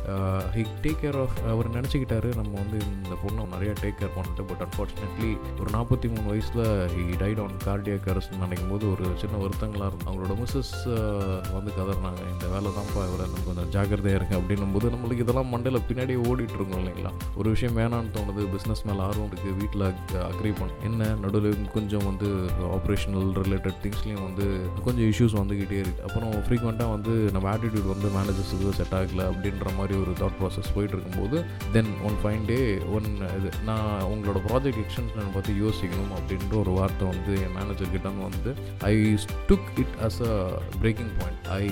ஹி 0.57 0.65
டேக் 0.85 1.01
கேர் 1.05 1.19
ஆஃப் 1.23 1.37
அவர் 1.55 1.71
நினச்சிக்கிட்டாரு 1.77 2.31
நம்ம 2.41 2.53
வந்து 2.63 2.79
இந்த 2.97 3.17
பொண்ணை 3.23 3.47
நிறையா 3.55 3.75
டேக் 3.83 3.99
கேர் 4.01 4.15
பண்ணிட்டு 4.17 4.45
பட் 4.51 4.65
அன்ஃபார்ச்சுனேட்லி 4.67 5.31
ஒரு 5.61 5.71
நாற்பத்தி 5.77 6.09
மூணு 6.15 6.27
வயசில் 6.31 6.65
he 6.95 7.19
died 7.23 7.43
on 7.45 7.57
cardiac 7.67 8.09
arrest 8.15 8.39
நினைக்கும் 8.43 8.73
போது 8.73 8.85
ஒரு 8.93 9.07
சின்ன 9.23 9.37
வருத்தங்களாக 9.45 9.91
இருக்கும் 9.91 10.11
அவங்களோட 10.11 10.37
மிஸ்ஸஸ் 10.43 10.75
வந்து 11.57 11.73
கதறினாங்க. 11.79 12.23
இந்த 12.35 12.47
வேலை 12.55 12.71
தான்ப்பா 12.79 13.03
இவரை 13.11 13.27
கொஞ்சம் 13.47 13.71
ஜாக்கிரதையாக 13.77 14.19
இருங்க 14.21 14.35
அப்படின்னும் 14.41 14.75
போது 14.77 14.95
நம்மளுக்கு 14.95 15.25
இதெல்லாம் 15.25 15.51
மண்டையில் 15.55 15.87
பின்னாடியே 15.89 16.19
ஓடிட்டு 16.31 16.57
இருக்கோம் 16.59 16.81
இல்லைங்களா? 16.83 17.13
ஒரு 17.41 17.49
விஷயம் 17.55 17.77
வேணான்னு 17.77 18.13
தோணுது 18.17 18.43
பிஸ்னஸ் 18.55 18.85
மேலே 18.89 19.01
ஆர்வம் 19.09 19.29
எனக்கு 19.41 19.61
வீட்டில் 19.61 19.85
அக்ரி 20.25 20.51
பண்ண 20.59 20.73
என்ன 20.83 21.05
நடுவில் 21.15 21.69
கொஞ்சம் 21.73 22.05
வந்து 22.05 22.29
ஆப்ரேஷனல் 22.77 23.29
ரிலேட்டட் 23.39 23.79
திங்ஸ்லேயும் 23.85 24.23
வந்து 24.23 24.47
கொஞ்சம் 24.85 25.07
இஷ்யூஸ் 25.11 25.37
வந்துக்கிட்டே 25.41 25.79
இருக்குது 25.81 26.05
அப்புறம் 26.07 26.33
ஃப்ரீக்வெண்ட்டாக 26.47 26.91
வந்து 26.91 27.13
நம்ம 27.33 27.47
ஆட்டிடியூட் 27.55 27.89
வந்து 27.93 28.09
மேனேஜர்ஸுக்கு 28.09 28.73
செட் 28.73 28.95
ஆகலை 28.95 29.25
அப்படின்ற 29.31 29.75
மாதிரி 29.77 29.95
ஒரு 30.01 30.13
தாட் 30.21 30.37
ப்ராசஸ் 30.41 30.73
போயிட்டு 30.75 30.97
இருக்கும்போது 30.97 31.37
then 31.73 31.91
one 32.03 32.19
fine 32.23 32.45
day 32.47 32.59
one 32.91 33.09
இது 33.39 33.51
நான் 33.65 34.03
உங்களோட 34.11 34.41
ப்ராஜெக்ட் 34.49 34.81
எக்ஸ்டென்ஷனை 34.85 35.33
பற்றி 35.35 35.55
யோசிக்கணும் 35.61 36.13
அப்படின்ற 36.19 36.57
ஒரு 36.59 36.71
வார்த்தை 36.71 37.09
வந்து 37.09 37.35
என் 37.43 37.57
மேனேஜர் 37.59 37.91
கிட்ட 37.91 38.09
வந்து 38.21 38.53
I 38.83 38.95
took 39.49 39.71
it 39.77 39.97
as 40.03 40.21
a 40.23 40.35
breaking 40.81 41.13
point 41.19 41.49
I 41.57 41.63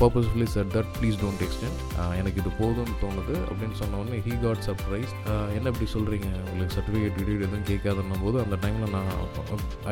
purposefully 0.00 0.48
said 0.56 0.72
that 0.76 0.92
please 1.00 1.18
don't 1.22 1.44
extend 1.46 1.80
எனக்கு 2.16 2.40
இது 2.40 2.50
போதும்னு 2.60 2.96
தோணுது. 3.02 3.34
அப்படின்னு 3.50 3.72
சொன்ன 3.72 3.98
உடனே 3.98 4.18
ஹீ 4.26 4.34
காட் 4.42 4.62
சர்ப்ரைஸ் 4.66 5.12
என்ன 5.56 5.68
இப்படி 5.68 5.88
சொல்கிறீங்க 5.92 6.28
உங்களுக்கு 6.44 6.74
சர்டிஃபிகேட் 6.76 7.11
டிடீட் 7.16 7.44
எதுவும் 7.46 7.66
கேட்காதுன்னும் 7.70 8.22
போது 8.24 8.36
அந்த 8.44 8.56
டைமில் 8.62 8.92
நான் 8.94 9.10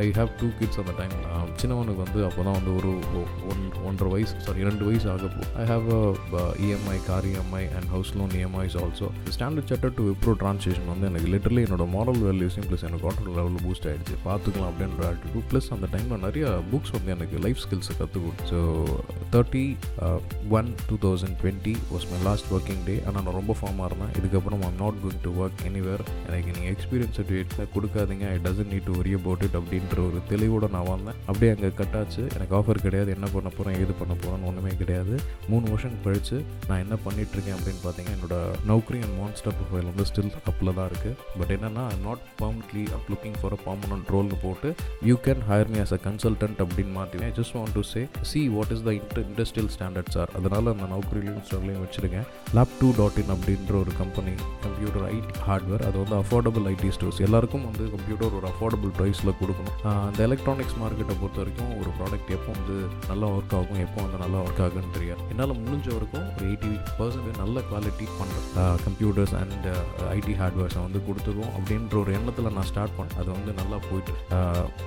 ஐ 0.01 0.07
ஹாவ் 0.19 0.31
டூ 0.41 0.49
கிட்ஸ் 0.59 0.81
அந்த 0.83 0.95
டைம் 1.01 1.15
சின்னவனுக்கு 1.61 2.03
வந்து 2.05 2.21
அப்போ 2.27 2.43
தான் 2.43 2.59
வந்து 2.59 2.73
ஒரு 2.79 2.91
ஒன் 3.53 3.63
ஒன்றரை 3.89 4.11
வயசு 4.15 4.35
சாரி 4.47 4.63
இரண்டு 4.65 4.85
வயசு 4.89 5.09
ஆக 5.15 5.29
போ 5.35 5.45
I 5.63 5.67
have 5.71 5.87
a 5.93 6.45
EMI 6.67 6.99
car 7.09 7.29
EMI 7.33 7.65
and 7.77 7.89
house 7.95 8.13
loan 8.19 8.35
EMIs 8.41 8.77
also 8.83 9.07
Standard 9.37 9.71
Chartered 9.73 9.95
to 9.99 10.05
Wipro 10.11 10.35
translation 10.43 10.91
வந்து 10.93 11.09
எனக்கு 11.11 11.31
லிட்டரலி 11.35 11.65
என்னோட 11.67 11.87
மாரல் 11.97 12.23
வேல்யூஸையும் 12.27 12.69
ப்ளஸ் 12.69 12.85
எனக்கு 12.85 13.05
கான்ட்ரோல் 13.07 13.39
லெவலில் 13.41 13.65
பூஸ்ட் 13.67 13.89
ஆகிடுச்சு 13.91 14.17
பார்த்துக்கலாம் 14.25 14.71
அப்படின்ற 14.73 15.05
ஆட்டிடியூட் 15.11 15.49
ப்ளஸ் 15.53 15.71
அந்த 15.71 15.89
டைமில் 15.93 16.25
நிறைய 16.27 16.45
புக்ஸ் 16.73 16.95
வந்து 16.97 17.11
எனக்கு 17.11 17.39
லைஃப் 17.39 17.63
ஸ்கில்ஸை 17.65 17.97
கற்றுக் 17.97 18.25
கொடுத்து 18.25 18.49
so 18.53 18.61
thirty 19.35 19.65
one 20.51 20.71
two 20.89 20.99
thousand 21.07 21.37
twenty 21.43 21.77
was 21.93 22.07
my 22.13 22.21
last 22.23 22.49
working 22.53 22.85
day 22.85 22.97
ஆனால் 23.07 23.23
நான் 23.23 23.39
ரொம்ப 23.41 23.55
ஃபார்மாக 23.61 23.89
இருந்தேன். 23.91 24.13
இதுக்கப்புறம் 24.19 24.63
I'm 24.63 24.79
not 24.79 24.99
going 25.03 25.23
to 25.23 25.31
work 25.41 25.63
anywhere 25.69 26.03
எனக்கு 26.29 26.51
நீங்கள் 26.51 26.73
எக்ஸ்பீரியன்ஸ் 26.75 27.00
சர்டிஃபிகேட்டில் 27.17 27.71
கொடுக்காதீங்க. 27.75 28.25
I 28.35 28.39
doesn't 28.47 28.71
need 28.75 28.87
to 28.89 28.95
worry 29.01 29.17
about 29.21 29.45
it 29.47 29.57
அப்படின்ற 29.61 29.99
ஒரு 30.09 30.21
தெளிவோட 30.33 30.69
நான் 30.77 30.89
வந்தேன் 30.93 31.19
அப்படியே 31.29 31.51
அங்கே 31.55 31.71
கட்டாச்சு 31.81 32.23
எனக்கு 32.37 32.55
ஆஃபர் 32.61 32.83
கிடையாது. 32.87 33.11
என்ன 33.17 33.27
பண்ண 33.35 33.49
போகிறேன் 33.57 33.79
ஏது 33.83 33.95
பண்ண 34.01 34.15
போகிறேன்னு 34.23 34.49
ஒன்றுமே 34.51 34.75
கிடையாது. 34.83 35.15
மூணு 35.53 35.65
வருஷம் 35.73 35.97
கழிச்சு 36.07 36.37
நான் 36.69 36.83
என்ன 36.85 36.99
பண்ணிட்டு 37.07 37.35
இருக்கேன் 37.37 37.57
அப்படின்னு 37.59 37.83
பார்த்தீங்கன்னா 37.85 38.17
என்னோட 38.19 38.37
நௌக்கரி 38.73 39.01
அண்ட் 39.07 39.17
மான்ஸ்டர் 39.21 39.57
ப்ரொஃபைல் 39.59 39.89
வந்து 39.91 40.07
ஸ்டில் 40.11 40.33
அப்பில் 40.53 40.75
தான் 40.79 40.89
இருக்குது 40.91 41.17
பட் 41.41 41.53
என்னென்னா 41.57 41.85
I'm 41.95 42.05
not 42.09 42.25
permanently 42.43 42.85
up 42.99 43.09
looking 43.13 43.39
for 43.41 43.57
a 43.59 43.61
permanent 43.67 44.11
ரோல்னு 44.15 44.39
போட்டு 44.45 44.71
you 45.11 45.17
can 45.27 45.43
hire 45.51 45.73
me 45.75 45.81
as 45.85 45.95
a 45.99 46.01
consultant 46.09 46.61
அப்படின்னு 46.65 46.95
மாற்றினேன் 46.99 47.35
just 47.39 47.57
want 47.59 47.75
to 47.79 47.85
say 47.93 48.03
see 48.33 48.43
what 48.57 48.73
is 48.77 48.85
the 48.89 48.93
inter 49.01 49.23
industrial 49.29 49.71
standards 49.77 50.19
are 50.23 50.33
அதனால் 50.41 50.73
அந்த 50.75 50.89
நௌக்கரிலையும் 50.95 51.43
ஸ்டோர்லையும் 51.49 51.83
வச்சுருக்கேன். 51.85 52.27
லேப் 52.59 52.75
டூ 52.81 52.91
டாட் 53.01 53.19
இன் 53.23 53.33
அப்படின்ற 53.37 53.75
ஒரு 53.83 53.95
company 54.03 54.35
computer 54.67 55.07
ID 55.15 55.35
hardware 55.49 55.85
அது 55.89 55.97
வந்து 56.03 56.17
அஃபோர்டபுள் 56.23 56.67
ஐடி 56.73 56.90
ஸ்டோர்ஸ். 56.97 57.21
எல்லாருக்கும் 57.27 57.65
வந்து 57.69 57.85
கம்ப்யூட்டர் 57.95 58.37
ஒரு 58.39 58.47
அஃபோர்டபுள் 58.53 58.93
ப்ரைஸில் 58.99 59.33
கொடுக்கணும். 59.41 59.77
அந்த 60.09 60.21
எலக்ட்ரானிக்ஸ் 60.29 60.77
மார்க்கெட்டை 60.83 61.17
பொறுத்த 61.21 61.39
வரைக்கும் 61.43 61.73
ஒரு 61.81 61.91
ப்ராடக்ட் 61.99 62.31
எப்போ 62.37 62.51
வந்து 62.59 62.77
நல்லா 63.11 63.27
ஒர்க் 63.37 63.55
ஆகும் 63.59 63.81
எப்போ 63.87 63.99
வந்து 64.05 64.21
நல்லா 64.25 64.39
ஒர்க் 64.47 64.63
ஆகுன்னு 64.67 64.93
தெரியாது. 64.99 65.23
என்னால் 65.33 65.55
முடிஞ்ச 65.63 65.87
வரைக்கும் 65.97 66.27
ஒரு 66.35 66.45
எயிட்டி 66.51 66.73
பர்சன்ட் 66.99 67.41
நல்ல 67.43 67.63
குவாலிட்டி 67.71 68.09
பண்ணுற 68.21 68.67
கம்ப்யூட்டர்ஸ் 68.87 69.35
அண்ட் 69.41 69.69
ஐடி 70.17 70.35
ஹார்ட்வேர்ஸை 70.41 70.81
வந்து 70.87 71.03
கொடுத்துருவோம் 71.09 71.53
அப்படின்ற 71.59 71.97
ஒரு 72.03 72.13
எண்ணத்தில் 72.19 72.53
நான் 72.59 72.69
ஸ்டார்ட் 72.73 72.97
பண்ணேன். 72.99 73.17
அது 73.23 73.31
வந்து 73.39 73.55
நல்லா 73.61 73.79
போயிட்டு 73.89 74.15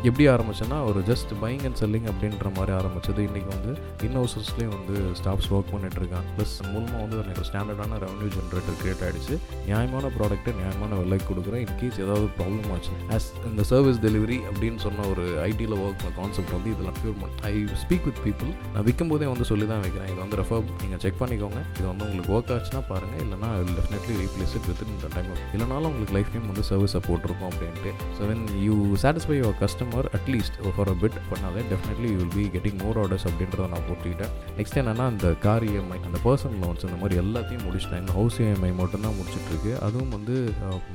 எப்படி 0.09 0.25
ஆரம்பிச்சேன்னா 0.35 0.79
ஒரு 0.89 0.99
ஜஸ்ட் 1.11 1.33
பையிங் 1.43 1.65
அண்ட் 1.69 1.79
செல்லிங் 1.83 2.07
அப்படின்ற 2.13 2.49
மாதிரி 2.57 2.73
ஆரம்பிச்சது. 2.79 3.19
இன்றைக்கி 3.29 3.49
வந்து 3.55 3.73
இன்னோசஸ்லேயும் 4.07 4.75
வந்து 4.77 4.95
ஸ்டாஃப்ஸ் 5.21 5.49
ஒர்க் 5.55 5.71
பண்ணிட்டு 5.73 5.99
இருக்காங்க. 6.01 6.27
ப்ளஸ் 6.37 6.55
மூலமாக 6.71 7.01
வந்து 7.03 7.17
எனக்கு 7.23 7.47
ஸ்டாண்டர்டான 7.49 7.99
ரெவன்யூ 8.05 8.29
ஜென்ரேட்டர் 8.37 8.79
கிரியேட் 8.81 9.03
ஆகிடுச்சு 9.07 9.35
நியாயமான 9.69 10.11
ப்ராடக்ட்டை 10.17 10.53
நியாயமான 10.61 10.99
விலைக்கு 11.01 11.27
கொடுக்குறேன். 11.31 11.63
இன்கேஸ் 11.65 11.92
ஏதாவது 12.05 12.25
ப்ராப்ளம் 12.37 12.69
ஆச்சு. 12.75 12.93
ஆஸ் 13.15 13.27
இந்த 13.49 13.63
சர்வீஸ் 13.71 13.99
டெலிவரி 14.05 14.37
அப்படின்னு 14.49 14.79
சொன்ன 14.85 15.07
ஒரு 15.13 15.25
ஐடியில் 15.49 15.75
ஒர்க் 15.83 15.99
பண்ண 16.03 16.13
கான்செப்ட் 16.19 16.53
வந்து 16.57 16.71
இதில் 16.75 16.91
ப்யூர் 16.99 17.17
பண்ண 17.21 17.49
ஐ 17.51 17.53
ஸ்பீக் 17.83 18.05
வித் 18.09 18.21
பீப்புள் 18.25 18.51
நான் 18.73 18.85
விற்கும் 18.89 19.11
போதே 19.13 19.27
வந்து 19.33 19.47
சொல்லி 19.51 19.67
தான் 19.71 19.83
வைக்கிறேன். 19.85 20.09
இது 20.13 20.19
வந்து 20.23 20.39
ரெஃபர் 20.41 20.63
நீங்கள் 20.83 21.01
செக் 21.05 21.19
பண்ணிக்கோங்க. 21.21 21.61
இது 21.77 21.87
வந்து 21.91 22.05
உங்களுக்கு 22.07 22.33
ஒர்க் 22.37 22.53
ஆச்சுன்னா 22.57 22.83
பாருங்கள் 22.91 23.21
இல்லைனா 23.25 23.51
டெஃபினெட்லி 23.79 24.15
ரீப்ளேஸ் 24.23 24.55
இட் 24.59 24.67
வித் 24.71 24.83
இந்த 24.95 25.09
டைம் 25.15 25.31
இல்லைனாலும் 25.55 25.89
உங்களுக்கு 25.91 26.17
லைஃப் 26.19 26.31
டைம் 26.35 26.47
வந்து 26.51 26.65
சர்வீஸை 26.71 27.01
இருக்கும் 27.27 27.49
அப்படின்ட்டு. 27.51 27.91
So 28.17 28.21
when 28.31 28.45
you 28.67 28.75
satisfy 29.03 29.37
your 29.41 29.57
customer 29.63 30.07
at least 30.19 30.57
for 30.75 30.91
a 30.93 30.97
bit 31.03 31.17
பண்ணாலே 31.31 31.63
definitely 31.71 32.09
you 32.13 32.17
will 32.21 32.35
be 32.37 32.45
getting 32.55 32.79
more 32.83 32.99
orders 33.03 33.25
அப்படின்றத 33.29 33.67
நான் 33.73 33.85
போட்டுக்கிட்டேன் 33.89 34.33
நெக்ஸ்ட் 34.59 34.79
என்னன்னா 34.81 35.05
அந்த 35.13 35.27
கார் 35.45 35.65
இஎம்ஐ 35.69 35.99
அந்த 36.09 36.19
பர்சனல் 36.27 36.59
லோன்ஸ் 36.63 36.85
இந்த 36.87 36.97
மாதிரி 37.03 37.19
எல்லாத்தையும் 37.23 37.65
முடிச்சிட்டேன். 37.67 38.09
ஹவுஸ் 38.17 38.39
இஎம்ஐ 38.43 38.71
மட்டும்தான் 38.81 39.17
முடிச்சிட்டு 39.19 39.49
இருக்கு. 39.53 39.73
அதுவும் 39.87 40.13
வந்து 40.17 40.35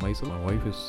myself 0.05 0.35
wife 0.51 0.67
is 0.73 0.85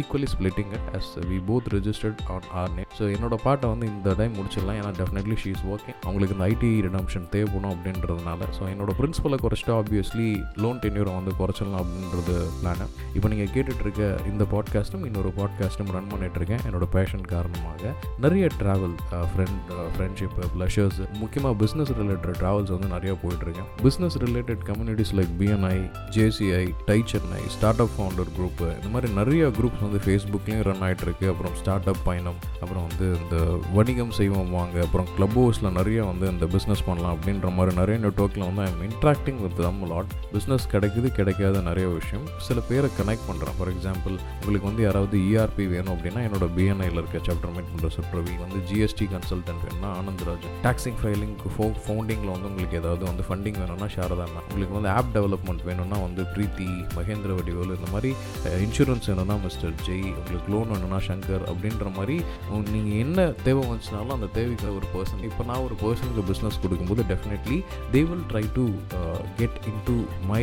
equally 0.00 0.28
splitting 0.34 0.70
it 0.76 0.88
as 0.98 1.10
we 1.30 1.38
both 1.48 1.68
registered 1.76 2.22
on 2.34 2.48
our 2.60 2.72
name 2.76 2.88
so 2.98 3.04
என்னோட 3.14 3.34
பாட்டை 3.44 3.68
வந்து 3.72 3.86
இந்த 3.86 4.14
டைம் 4.20 4.34
முடிச்சிடலாம். 4.38 4.78
ஏன்னா 4.80 4.92
டெஃபினெட்லி 5.00 5.36
ஷீ 5.42 5.50
இஸ் 5.56 5.64
ஓகே 5.74 5.92
அவங்களுக்கு 6.02 6.36
இந்த 6.36 6.46
ஐடி 6.52 6.70
ரிடம்ஷன் 6.86 7.28
தேவைப்படும் 7.34 7.72
அப்படின்றதுனால. 7.74 8.48
ஸோ 8.58 8.62
என்னோட 8.72 8.90
பிரின்ஸிபலை 9.00 9.38
குறைச்சிட்டு 9.44 9.74
ஆப்வியஸ்லி 9.80 10.28
லோன் 10.64 10.80
டென்யூரை 10.84 11.12
வந்து 11.18 11.34
குறைச்சிடலாம் 11.40 11.82
அப்படின்றது 11.84 12.36
பிளானு 12.58 12.86
இப்போ 13.14 13.28
நீங்கள் 13.32 13.52
கேட்டுட்டு 13.54 13.84
இருக்க 13.86 14.02
இந்த 14.32 14.46
பாட்காஸ்ட்டும் 14.52 15.04
இன்னொரு 15.08 15.32
பாட்காஸ்ட்டும் 15.38 15.92
ரன் 15.96 16.10
பண்ணிகிட்ருக்கேன் 16.12 16.62
என்னோட 16.68 16.88
பேஷன் 16.96 17.26
காரணமாக. 17.34 17.92
நிறைய 18.24 18.46
ட்ராவல் 18.60 18.96
ஃப்ரெண்ட் 19.32 19.70
ஃப்ரெண்ட்ஷிப் 19.94 20.36
ப்ளஷர்ஸ் 20.56 21.00
முக்கியமாக 21.22 21.54
பிஸ்னஸ் 21.64 21.92
ரிலேட்டட் 22.00 22.36
ட்ராவல்ஸ் 22.40 22.72
வந்து 22.74 22.88
நிறைய 22.94 23.12
போயிட்டுருக்கேன் 23.22 23.68
business 23.86 24.16
related 24.24 24.62
communities 24.70 25.14
like 25.18 25.32
BNI 25.40 25.76
JCI 26.16 26.64
TiE 26.90 26.98
Chennai 27.12 27.42
start 27.56 27.82
up 27.84 27.94
founder 27.96 28.30
group 28.38 28.62
இந்த 28.76 28.90
மாதிரி 28.94 29.10
நிறைய 29.18 29.42
குரூப்ஸ் 29.56 29.82
வந்து 29.84 29.98
ஃபேஸ்புக்லேயும் 30.04 30.64
ரன் 30.68 30.82
ஆகிட்டுருக்கு 30.86 31.26
அப்புறம் 31.32 31.54
ஸ்டார்ட் 31.60 31.88
அப் 31.92 32.02
பயணம் 32.08 32.38
அப்புறம் 32.62 32.84
வந்து 32.88 33.06
இந்த 33.20 33.36
வணிகம் 33.76 34.12
செய்வோம் 34.18 34.50
வாங்க 34.58 34.76
அப்புறம் 34.86 35.08
க்ளப் 35.16 35.36
ஹவுஸில் 35.38 35.68
நிறைய 35.78 35.98
வந்து 36.10 36.26
இந்த 36.34 36.46
பிஸ்னஸ் 36.54 36.84
பண்ணலாம் 36.88 37.14
அப்படின்ற 37.16 37.48
மாதிரி 37.56 37.72
நிறைய 37.80 37.96
நெட்ஒர்க்கில் 38.04 38.46
வந்து 38.48 38.62
I'm 38.66 38.82
interacting 38.88 39.40
with 39.44 39.56
them 39.60 39.80
lot 39.92 40.12
business 40.34 40.66
கிடைக்குது 40.74 41.10
கிடைக்காத 41.18 41.62
நிறைய 41.68 41.86
விஷயம். 41.98 42.26
சில 42.48 42.60
பேரை 42.70 42.90
கனெக்ட் 43.00 43.26
பண்ணுறேன் 43.30 43.56
ஃபார் 43.58 43.72
எக்ஸாம்பிள் 43.74 44.14
உங்களுக்கு 44.40 44.68
வந்து 44.70 44.84
யாராவது 44.86 45.18
இஆர்பி 45.30 45.66
வேணும் 45.74 45.94
அப்படின்னா 45.96 46.22
என்னோட 46.28 46.48
பிஎன்ஐயில் 46.56 47.00
இருக்க 47.02 47.20
சாப்டர் 47.28 47.54
மேட் 47.56 47.70
பண்ணுற 47.72 47.90
சுப்ரவி 47.98 48.36
வந்து 48.44 48.60
ஜிஎஸ்டி 48.70 49.08
கன்சல்டன்ட் 49.14 49.62
வேணும்னா 49.66 49.92
ஆனந்தராஜ். 50.00 50.48
டாக்ஸிங் 50.66 50.98
ஃபைலிங் 51.02 51.36
ஃபோ 51.54 51.66
ஃபவுண்டிங்கில் 51.84 52.32
வந்து 52.34 52.48
உங்களுக்கு 52.52 52.80
ஏதாவது 52.82 53.04
வந்து 53.10 53.26
ஃபண்டிங் 53.28 53.60
வேணும்னா 53.62 53.90
ஷாரதா 53.96 54.26
உங்களுக்கு 54.48 54.76
வந்து 54.78 54.92
ஆப் 54.96 55.12
டெவலப்மெண்ட் 55.18 55.64
வேணும்னா 55.70 56.00
வந்து 56.06 56.24
பிரீத்தி 56.34 56.68
மகேந்திர 56.98 57.30
வடிவேலு 57.40 57.78
இந்த 57.80 57.90
மாதிரி 57.94 58.12
இன்சூரன்ஸ் 58.66 59.01
வேணும்னா 59.08 59.36
மிஸ்டர் 59.44 59.74
ஜெய் 59.86 60.06
உங்களுக்கு 60.18 60.52
லோன் 60.54 60.72
வேணும்னா 60.74 61.00
சங்கர் 61.08 61.44
அப்படின்ற 61.52 61.88
மாதிரி 61.98 62.16
நீங்கள் 62.72 62.98
என்ன 63.04 63.28
தேவை 63.46 63.62
வந்துச்சுனாலும் 63.68 64.16
அந்த 64.18 64.30
தேவைக்கு 64.38 64.74
ஒரு 64.78 64.88
பர்சன் 64.94 65.24
இப்போ 65.30 65.44
நான் 65.44 65.64
ஒரு 65.68 65.76
பர்சனுக்கு 65.82 66.24
பிஸ்னஸ் 66.30 66.60
கொடுக்கும்போது 66.64 67.04
definitely 67.12 67.58
they 67.94 68.02
will 68.10 68.26
try 68.32 68.44
to 68.58 68.66
get 69.40 69.58
into 69.88 69.96
my 70.32 70.42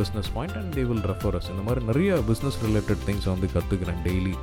business 0.00 0.30
point 0.36 0.56
and 0.60 0.72
they 0.78 0.84
will 0.90 1.04
refers 1.12 1.50
இந்த 1.54 1.64
மாதிரி 1.68 1.82
நிறைய 1.90 2.20
பிஸ்னஸ் 2.30 2.60
ரிலேட்டட் 2.66 3.02
திங்ஸ் 3.08 3.28
வந்து 3.34 3.48
கற்றுக்கிறேன் 3.56 4.02
டெய்லி 4.08 4.34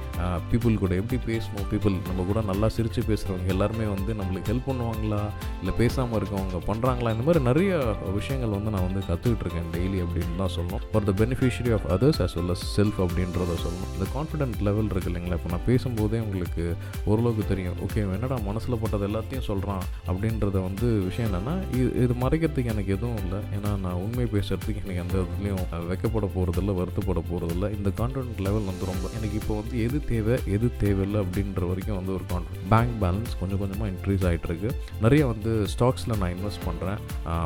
பீப்புள் 0.52 0.74
uh, 0.74 0.80
கூட 0.84 0.92
எப்படி 1.02 1.18
பேசணும் 1.30 1.68
பீப்புள் 1.72 1.96
நம்ம 2.08 2.24
கூட 2.30 2.40
நல்லா 2.50 2.68
சிரித்து 2.76 3.02
பேசுகிறவங்க 3.10 3.54
எல்லாருமே 3.54 3.86
வந்து 3.94 4.12
நம்மளுக்கு 4.20 4.50
ஹெல்ப் 4.52 4.68
பண்ணுவாங்களா? 4.70 5.22
இல்லை 5.62 5.74
பேசாமல் 5.82 6.18
இருக்கவங்க 6.20 6.60
பண்ணுறாங்களா 6.70 7.12
இந்த 7.16 7.26
மாதிரி 7.28 7.42
நிறைய 7.50 7.72
விஷயங்கள் 8.18 8.56
வந்து 8.58 8.74
நான் 8.76 8.88
வந்து 8.88 9.02
கற்றுக்கிட்டு 9.10 9.46
இருக்கேன் 9.46 9.70
டெய்லி 9.76 10.00
அப்படின்னு 10.06 10.40
தான் 10.42 10.54
சொல்லணும். 10.56 10.84
For 10.92 11.08
the 11.10 11.14
beneficiary 11.22 11.74
of 11.78 11.88
others 11.96 12.22
as 12.26 12.36
well 12.40 12.54
as 12.56 12.66
self 12.78 13.00
அப்படின்ற 13.06 13.43
சொல்கிறத 13.44 13.62
சொல்லணும் 13.64 13.92
இந்த 13.96 14.06
கான்ஃபிடென்ட் 14.16 14.58
லெவல் 14.68 14.90
இருக்கு 14.92 15.10
இல்லைங்களா? 15.12 15.38
இப்போ 15.40 15.50
நான் 15.54 15.66
பேசும்போதே 15.70 16.20
உங்களுக்கு 16.26 16.64
ஓரளவுக்கு 17.10 17.44
தெரியும். 17.52 17.78
ஓகே 17.86 18.02
என்னடா 18.18 18.38
மனசில் 18.50 18.80
பட்டது 18.84 19.06
எல்லாத்தையும் 19.10 19.46
சொல்கிறான் 19.50 19.84
அப்படின்றத 20.10 20.58
வந்து 20.68 20.88
விஷயம் 21.08 21.28
என்னென்னா 21.30 21.56
இது 21.78 21.88
இது 22.04 22.16
மறைக்கிறதுக்கு 22.24 22.74
எனக்கு 22.76 22.94
எதுவும் 22.98 23.20
இல்லை. 23.24 23.40
ஏன்னா 23.58 23.72
நான் 23.86 24.00
உண்மை 24.06 24.28
பேசுகிறதுக்கு 24.36 24.84
எனக்கு 24.86 25.04
எந்த 25.06 25.18
இதுலேயும் 25.26 25.64
வைக்கப்பட 25.92 26.28
போகிறதில்ல 26.36 26.76
வருத்தப்பட 26.80 27.24
போகிறதில்ல 27.32 27.70
இந்த 27.78 27.92
கான்ஃபிடென்ட் 28.02 28.44
லெவல் 28.48 28.70
வந்து 28.72 28.90
ரொம்ப 28.92 29.12
எனக்கு 29.20 29.38
இப்போ 29.42 29.56
வந்து 29.62 29.76
எது 29.86 30.00
தேவை 30.12 30.38
எது 30.56 30.70
தேவையில்லை 30.84 31.22
அப்படின்ற 31.26 31.64
வரைக்கும் 31.72 32.00
வந்து 32.00 32.14
ஒரு 32.18 32.28
கான்ஃபிடென்ட் 32.34 32.70
பேங்க் 32.74 32.96
பேலன்ஸ் 33.04 33.34
கொஞ்சம் 33.42 33.62
கொஞ்சமாக 33.64 33.92
இன்க்ரீஸ் 33.94 34.26
ஆகிட்டுருக்கு 34.30 34.72
நிறைய 35.06 35.24
வந்து 35.34 35.54
ஸ்டாக்ஸில் 35.76 36.18
நான் 36.22 36.34
இன்வெஸ்ட் 36.38 36.66
பண்ணுறேன் 36.70 37.00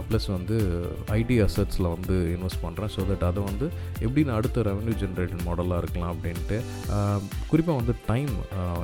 ப்ளஸ் 0.10 0.30
வந்து 0.38 0.58
ஐடி 1.20 1.38
அசட்ஸில் 1.48 1.92
வந்து 1.96 2.16
இன்வெஸ்ட் 2.36 2.64
பண்ணுறேன் 2.66 2.94
ஸோ 2.98 3.04
தட் 3.12 3.28
அதை 3.32 3.42
வந்து 3.52 3.66
எப்படி 4.06 4.22
நான் 4.28 4.40
அடுத்த 4.40 4.64
ரெவன்யூ 4.70 4.94
ஜென்ரேட்டட் 5.04 5.44
மாடலாக 5.48 5.80
இருக்கலாம் 5.88 6.14
அப்படின்ட்டு. 6.16 6.60
குறிப்பாக 7.52 7.78
வந்து 7.80 7.94
டைம் 8.12 8.34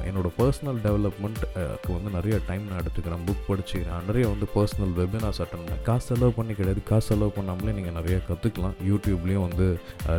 என்னோடய 0.10 0.34
பர்சனல் 0.40 0.80
டெவலப்மெண்ட்க்கு 0.88 1.90
வந்து 1.98 2.10
நிறைய 2.18 2.36
டைம் 2.50 2.64
நான் 2.70 2.82
எடுத்துக்கிறேன். 2.84 3.24
புக் 3.28 3.48
படிச்சுக்கிறேன். 3.50 4.04
நிறைய 4.10 4.26
வந்து 4.34 4.48
பர்சனல் 4.56 4.94
வெபினார்ஸ் 5.00 5.42
அட்டன் 5.44 5.64
பண்ணேன் 5.64 5.84
காசு 5.90 6.06
செலவு 6.10 6.34
பண்ணி 6.38 6.54
கிடையாது. 6.60 6.82
காசு 6.92 7.08
செலவு 7.10 7.32
பண்ணாமலே 7.38 7.74
நீங்கள் 7.78 7.98
நிறைய 8.00 8.18
கற்றுக்கலாம் 8.30 8.76
யூடியூப்லேயும் 8.90 9.46
வந்து 9.48 9.68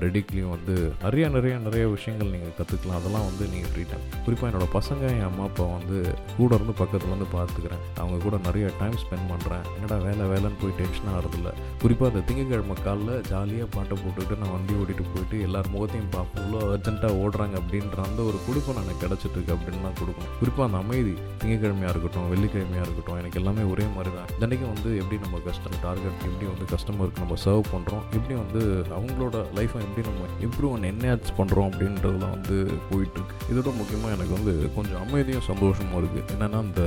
ரெடிக்லேயும் 0.05 0.53
வந்து 0.57 0.75
நிறைய 1.05 1.25
நிறைய 1.37 1.55
நிறைய 1.67 1.85
விஷயங்கள் 1.97 2.33
நீங்கள் 2.35 2.55
கற்றுக்கலாம் 2.59 2.99
அதெல்லாம் 3.00 3.26
வந்து 3.29 3.45
நீங்கள் 3.53 3.71
ஃப்ரீ 3.73 3.85
டைம் 3.91 4.05
குறிப்பாக 4.26 4.49
என்னோடய 4.50 4.71
பசங்க 4.79 5.03
என் 5.17 5.26
அம்மா 5.31 5.45
அப்பா 5.50 5.64
வந்து 5.76 5.99
கூட 6.38 6.50
இருந்து 6.59 6.75
பக்கத்தில் 6.83 7.14
வந்து 7.14 7.29
பார்த்துக்கிறேன் 7.37 7.83
அவங்க 8.03 8.19
கூட 8.26 8.37
நிறைய 8.49 8.67
டைம் 8.81 8.97
ஸ்பெண்ட் 9.05 9.29
பண்ணுறேன் 9.33 9.64
என்னடா 9.76 9.99
வேலை 10.07 10.26
வேலைன்னு 10.33 10.61
போய் 10.62 10.76
டென்ஷன் 10.81 11.11
ஆகிறதில்ல. 11.14 11.50
குறிப்பாக 11.83 12.11
அந்த 12.12 12.23
திங்கக்கிழமை 12.29 12.76
காலில் 12.87 13.14
ஜாலியாக 13.31 13.69
பாட்டை 13.76 13.97
போட்டுக்கிட்டு 14.03 14.41
நான் 14.43 14.55
வண்டி 14.57 14.75
ஓட்டிகிட்டு 14.81 15.12
போயிட்டு 15.14 15.37
எல்லார் 15.47 15.73
முகத்தையும் 15.75 16.12
பார்ப்போம் 16.17 16.43
இவ்வளோ 16.45 16.63
அர்ஜென்ட்டாக 16.73 17.21
ஓடுறாங்க 17.23 17.54
அப்படின்ற 17.61 17.99
அந்த 18.09 18.21
ஒரு 18.28 18.38
கொடுப்பம் 18.47 18.80
எனக்கு 18.83 19.02
கிடச்சிட்ருக்கு 19.04 19.54
அப்படின்னு 19.56 19.85
தான் 19.87 19.99
கொடுக்கும் 20.00 20.28
குறிப்பாக 20.40 20.66
அந்த 20.68 20.78
அமைதி 20.85 21.14
திங்கக்கிழமையாக 21.40 21.92
இருக்கட்டும் 21.94 22.28
வெள்ளிக்கிழமையாக 22.33 22.87
இருக்கட்டும் 22.87 23.18
எனக்கு 23.23 23.40
எல்லாமே 23.40 23.64
ஒரே 23.73 23.87
மாதிரி 23.97 24.12
தான் 24.18 24.30
தினைக்கும் 24.42 24.73
வந்து 24.75 24.90
எப்படி 25.02 25.18
நம்ம 25.25 25.40
கஸ்டமர் 25.49 25.83
டார்கெட் 25.87 26.25
எப்படி 26.30 26.47
வந்து 26.52 26.66
கஸ்டமருக்கு 26.75 27.23
நம்ம 27.25 27.38
சர்வ் 27.44 27.71
பண்ணுறோம் 27.75 28.04
எப்படி 28.16 28.35
வந்து 28.42 28.61
அவங்களோட 28.99 29.37
லைஃப்பை 29.59 29.83
எப்படி 29.87 30.04
நம்ம 30.09 30.28
இம்ப்ரூவ் 30.47 30.75
அண்ட் 30.76 30.88
என்ஹான்ஸ் 30.92 31.35
பண்ணுறோம் 31.38 31.68
அப்படின்றதுல 31.71 32.30
வந்து 32.35 32.56
போயிட்டுருக்கு. 32.90 33.35
இதோட 33.52 33.71
முக்கியமாக 33.80 34.14
எனக்கு 34.16 34.35
வந்து 34.38 34.54
கொஞ்சம் 34.76 35.00
அமைதியும் 35.04 35.47
சந்தோஷமும் 35.50 35.99
இருக்குது 36.00 36.25
என்னென்னா 36.35 36.61
இந்த 36.68 36.83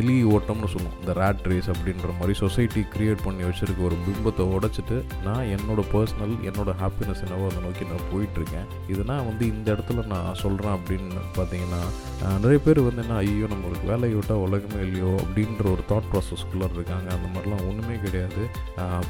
எலி 0.00 0.16
ஓட்டம்னு 0.34 0.70
சொல்லுவோம் 0.74 0.98
இந்த 1.00 1.12
ரேட் 1.20 1.46
ரேஸ் 1.52 1.70
அப்படின்ற 1.74 2.10
மாதிரி 2.20 2.34
சொசைட்டி 2.42 2.82
க்ரியேட் 2.94 3.24
பண்ணி 3.26 3.42
வச்சுருக்க 3.48 3.82
ஒரு 3.88 3.96
பிம்பத்தை 4.06 4.44
உடச்சிட்டு 4.56 4.96
நான் 5.26 5.46
என்னோட 5.56 5.80
பர்சனல் 5.94 6.34
என்னோட 6.50 6.70
ஹாப்பினஸ் 6.82 7.22
என்னவோ 7.26 7.46
அதை 7.50 7.60
நோக்கி 7.66 7.84
நான் 7.90 8.08
போயிட்டுருக்கேன். 8.12 8.68
இதனால் 8.92 9.11
வந்து 9.28 9.44
இந்த 9.54 9.66
இடத்துல 9.74 10.04
நான் 10.12 10.40
சொல்கிறேன் 10.42 10.74
அப்படின்னு 10.78 11.22
பார்த்தீங்கன்னா 11.38 11.82
நிறைய 12.42 12.58
பேர் 12.64 12.80
வந்து 12.86 13.02
என்ன 13.04 13.14
ஐயோ 13.22 13.46
நம்மளுக்கு 13.52 13.86
வேலையை 13.92 14.14
விட்டால் 14.18 14.42
உலகமே 14.46 14.80
இல்லையோ 14.86 15.12
அப்படின்ற 15.22 15.64
ஒரு 15.74 15.82
தாட் 15.90 16.08
ப்ராசஸ்க்குள்ளே 16.12 16.66
இருக்காங்க. 16.76 17.08
அந்த 17.16 17.28
மாதிரிலாம் 17.32 17.64
ஒன்றுமே 17.70 17.96
கிடையாது. 18.04 18.42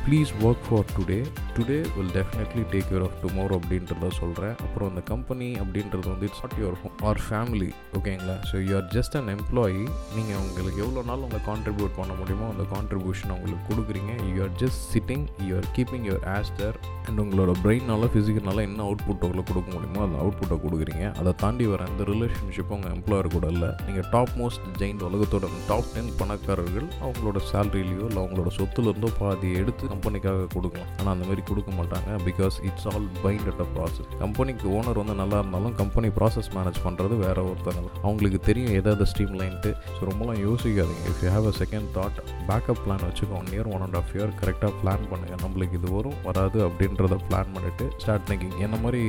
Please 0.05 0.31
work 0.47 0.65
for 0.69 0.87
today 0.97 1.19
today 1.57 1.79
will 1.97 2.13
definitely 2.19 2.65
take 2.73 2.89
care 2.93 3.05
of 3.09 3.19
tomorrow 3.25 3.59
அப்படின்றத 3.61 4.11
சொல்கிறேன் 4.21 4.55
அப்புறம் 4.67 4.91
இந்த 4.93 5.03
கம்பெனி 5.13 5.49
அப்படின்றது 5.65 6.09
வந்து 6.13 6.29
it's 6.31 6.43
not 6.45 6.57
your 6.63 6.79
home 6.83 7.05
or 7.11 7.23
family 7.29 7.71
ஓகேங்களா 8.01 8.37
so 8.51 8.63
you 8.69 8.73
are 8.81 8.89
just 8.97 9.17
an 9.21 9.31
employee 9.37 9.83
நீங்கள் 10.17 10.41
உங்களுக்கு 10.47 10.83
எவ்வளோ 10.87 11.05
நாள் 11.11 11.25
உங்களை 11.27 11.43
கான்ட்ரிபியூட் 11.51 11.95
பண்ண 12.01 12.15
முடியுமோ 12.21 12.49
அந்த 12.53 12.67
கான்ட்ரிபியூஷன் 12.75 13.35
உங்களுக்கு 13.37 13.67
கொடுக்குறீங்க. 13.73 14.15
You 14.33 14.41
are 14.47 14.55
just 14.63 14.83
sitting 14.95 15.27
you 15.49 15.53
are 15.61 15.69
keeping 15.79 16.07
your 16.11 16.27
aster 16.37 16.77
and 17.07 17.21
உங்களோட 17.25 17.53
பிரெயினால் 17.63 18.11
ஃபிசிக்கல்னால 18.15 18.63
என்ன 18.69 18.83
அவுட்புட் 18.89 19.25
உங்களுக்கு 19.29 19.51
கொடுக்க 19.53 19.69
முடியும் 19.75 19.92
அந்த 20.07 20.19
அவுட்புட்டை 20.23 20.57
கொடுக்குறீங்க. 20.65 21.05
அதை 21.21 21.33
தாண்டி 21.43 21.65
வர 21.73 21.85
அந்த 21.91 22.03
ரிலேஷன்ஷிப் 22.11 22.73
உங்கள் 22.77 22.93
எம்ப்ளாயர் 22.97 23.29
கூட 23.35 23.47
இல்லை. 23.55 23.71
நீங்கள் 23.87 24.07
டாப் 24.15 24.35
மோஸ்ட் 24.41 24.67
ஜெயின்ட் 24.81 25.05
உலகத்தோட 25.09 25.51
டாப் 25.71 25.91
டென் 25.95 26.11
பணக்காரர்கள் 26.21 26.89
அவங்களோட 27.05 27.39
சேலரியிலையோ 27.51 28.05
இல்லை 28.09 28.21
அவங்களோட 28.23 28.53
சொத்துலேருந்தோ 28.59 29.11
பாதி 29.21 29.51
எடுத்து 29.63 29.91
கம்பெனிக்காக 29.95 30.47
கொடுக்கலாம். 30.55 30.91
ஆனால் 30.99 31.13
அந்த 31.15 31.27
மாதிரி 31.29 31.45
கொடுக்க 31.51 31.71
மாட்டாங்க 31.81 32.19
because 32.29 32.59
it's 32.69 32.89
all 32.93 33.09
bind 33.25 33.49
at 33.53 33.63
a 33.67 33.69
process 33.77 34.09
கம்பெனிக்கு 34.25 34.67
ஓனர் 34.79 35.01
வந்து 35.03 35.17
நல்லா 35.23 35.39
இருந்தாலும் 35.43 35.77
கம்பெனி 35.83 36.11
ப்ராசஸ் 36.19 36.51
மேனேஜ் 36.57 36.81
பண்ணுறது 36.87 37.15
வேற 37.25 37.39
ஒருத்தங்க 37.51 37.89
அவங்களுக்கு 38.07 38.41
தெரியும் 38.49 38.75
எதாவது 38.81 39.07
ஸ்ட்ரீம் 39.13 39.35
லைன்ட்டு 39.41 39.71
ஸோ 39.97 40.01
ரொம்பலாம் 40.11 40.41
யோசிக்காதீங்க. 40.47 41.03
If 41.11 41.23
you 41.25 41.31
have 41.37 41.49
a 41.51 41.55
second 41.63 41.89
thought 41.97 42.19
backup 42.49 42.81
plan 42.85 43.05
வச்சுக்கோ. 43.09 43.35
One 43.41 43.51
year 43.55 43.69
one 43.75 43.83
and 43.87 43.97
half 44.01 44.13
year 44.17 44.33
கரெக்டாக 44.41 44.73
பிளான் 44.81 45.05
பண்ணுங்கள் 45.11 45.41
நம்மளுக்கு 45.45 45.77
இது 45.81 45.89
வரும் 45.97 46.19
வராது 46.29 46.59
அப்படின்றத 46.67 47.17
பிளான் 47.29 47.51
பண்ணிவிட்டு 47.55 47.87
ஸ்டார்ட் 48.03 48.27
திங்கிங் 48.29 48.57
என்ன 48.67 48.77
மாதிரி 48.85 49.03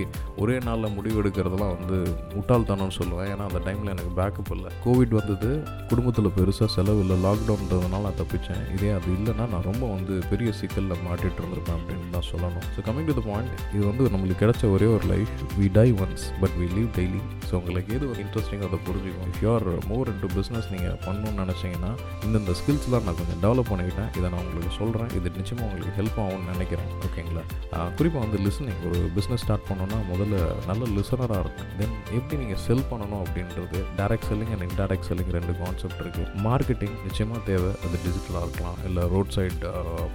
ஒரே 0.44 0.56
நாள் 0.68 0.73
நாளில் 0.74 0.96
முடிவு 0.98 1.18
எடுக்கிறதுலாம் 1.22 1.74
வந்து 1.78 1.98
முட்டாள்தனம்னு 2.36 2.96
சொல்லுவேன். 3.00 3.28
ஏன்னா 3.34 3.44
அந்த 3.50 3.60
டைமில் 3.66 3.92
எனக்கு 3.94 4.12
பேக்கப் 4.20 4.52
இல்லை. 4.56 4.70
கோவிட் 4.86 5.14
வந்தது 5.20 5.50
குடும்பத்தில் 5.92 6.30
பெருசாக 6.38 6.70
செலவு 6.76 7.02
இல்லை. 7.04 7.16
லாக்டவுன்றதுனால 7.26 8.02
நான் 8.06 8.18
தப்பிச்சேன். 8.22 8.64
இதே 8.76 8.90
அது 8.98 9.10
இல்லைன்னா 9.18 9.46
நான் 9.54 9.68
ரொம்ப 9.70 9.84
வந்து 9.96 10.14
பெரிய 10.32 10.50
சிக்கலில் 10.60 11.04
மாட்டிகிட்டு 11.08 11.40
இருந்திருப்பேன் 11.42 11.78
அப்படின்னு 11.80 12.14
தான் 12.16 12.28
சொல்லணும். 12.32 12.66
So 12.76 12.82
coming 12.88 13.08
to 13.10 13.16
the 13.20 13.24
point 13.30 13.54
இது 13.76 13.84
வந்து 13.90 14.04
நம்மளுக்கு 14.14 14.42
கிடைச்ச 14.44 14.72
ஒரே 14.76 14.88
ஒரு 14.96 15.06
life 15.14 15.34
we 15.60 15.68
die 15.80 15.88
once 16.06 16.26
but 16.42 16.56
we 16.62 16.68
leave 16.78 16.90
daily 16.98 17.22
so 17.50 17.54
உங்களுக்கு 17.62 17.94
எது 17.98 18.06
ஒரு 18.14 18.20
இன்ட்ரெஸ்டிங்காக 18.26 18.70
அதை 18.72 18.80
புரிஞ்சுக்கும் 18.88 19.30
if 19.32 19.42
you're 19.46 19.68
more 19.92 20.12
into 20.14 20.32
business 20.38 20.70
நீங்கள் 20.74 20.98
பண்ணணும்னு 21.06 21.40
நினச்சிங்கன்னா 21.44 21.92
இந்தந்த 22.28 22.56
ஸ்கில்ஸ்லாம் 22.62 23.06
நான் 23.10 23.20
கொஞ்சம் 23.22 23.42
டெவலப் 23.46 23.72
பண்ணிக்கிட்டேன். 23.72 24.12
இதை 24.18 24.26
நான் 24.36 24.44
உங்களுக்கு 24.48 24.74
சொல்கிறேன் 24.82 25.14
இது 25.20 25.36
நிச்சயமாக 25.42 25.68
உங்களுக்கு 25.70 25.96
ஹெல்ப் 26.00 26.20
ஆகும்னு 26.26 26.50
நினைக்கிறேன். 26.56 26.90
ஓகேங்களா 27.10 27.46
குறிப்பாக 28.00 28.24
வந்து 28.26 28.40
லிசனிங் 28.48 28.82
ஒரு 28.90 29.00
பிஸ்னஸ் 29.20 29.44
ஸ்டார்ட் 29.46 29.68
பண்ணோன்னா 29.70 29.98
முதல்ல 30.12 30.36
நல்ல 30.70 30.84
லிசனராக 30.98 31.40
இருக்கும். 31.44 31.70
தென் 31.80 31.96
எப்படி 32.18 32.40
நீங்கள் 32.42 32.62
செல் 32.66 32.86
பண்ணணும் 32.92 33.22
அப்படின்றது 33.26 33.80
direct 34.00 34.28
selling 34.30 34.52
and 34.56 34.66
indirect 34.68 35.08
selling 35.10 35.32
ரெண்டு 35.38 35.54
கான்செப்ட் 35.62 36.02
இருக்குது 36.04 36.28
மார்க்கெட்டிங் 36.48 36.96
நிச்சயமாக 37.06 37.42
தேவை. 37.50 37.72
அது 37.84 37.96
டிஜிட்டலாக 38.06 38.44
இருக்கலாம். 38.48 38.78
இல்லை 38.90 39.04
ரோட் 39.16 39.34
சைட் 39.38 39.64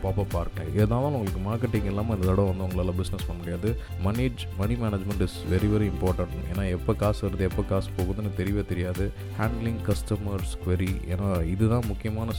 பாப்பப் 0.05 0.37
இருக்கலாம். 0.43 0.73
எதாவது 0.85 1.15
உங்களுக்கு 1.19 1.43
மார்க்கெட்டிங் 1.49 1.89
இல்லாமல் 1.93 2.17
இந்த 2.19 2.27
தடவை 2.31 2.49
வந்து 2.53 2.67
உங்களால் 2.69 2.97
பிஸ்னஸ் 3.01 3.27
பண்ண 3.29 3.39
முடியாது. 3.43 3.71
Money 4.07 4.27
money 4.61 4.75
management 4.85 5.25
is 5.27 5.37
very 5.53 5.69
very 5.75 5.87
important 5.93 6.35
ஏன்னா 6.53 6.65
எப்போ 6.77 6.93
காசு 7.03 7.21
வருது 7.27 7.45
எப்போ 7.51 7.63
காசு 7.73 7.89
போகுதுன்னு 7.99 8.33
தெரியவே 8.41 8.65
தெரியாது. 8.73 9.05
ஹேண்ட்லிங் 9.41 9.81
கஸ்டமர்ஸ் 9.89 10.53
குவெரி 10.65 10.91
ஏன்னா 11.13 11.29
இதுதான் 11.53 11.87
முக்கியமான 11.93 12.37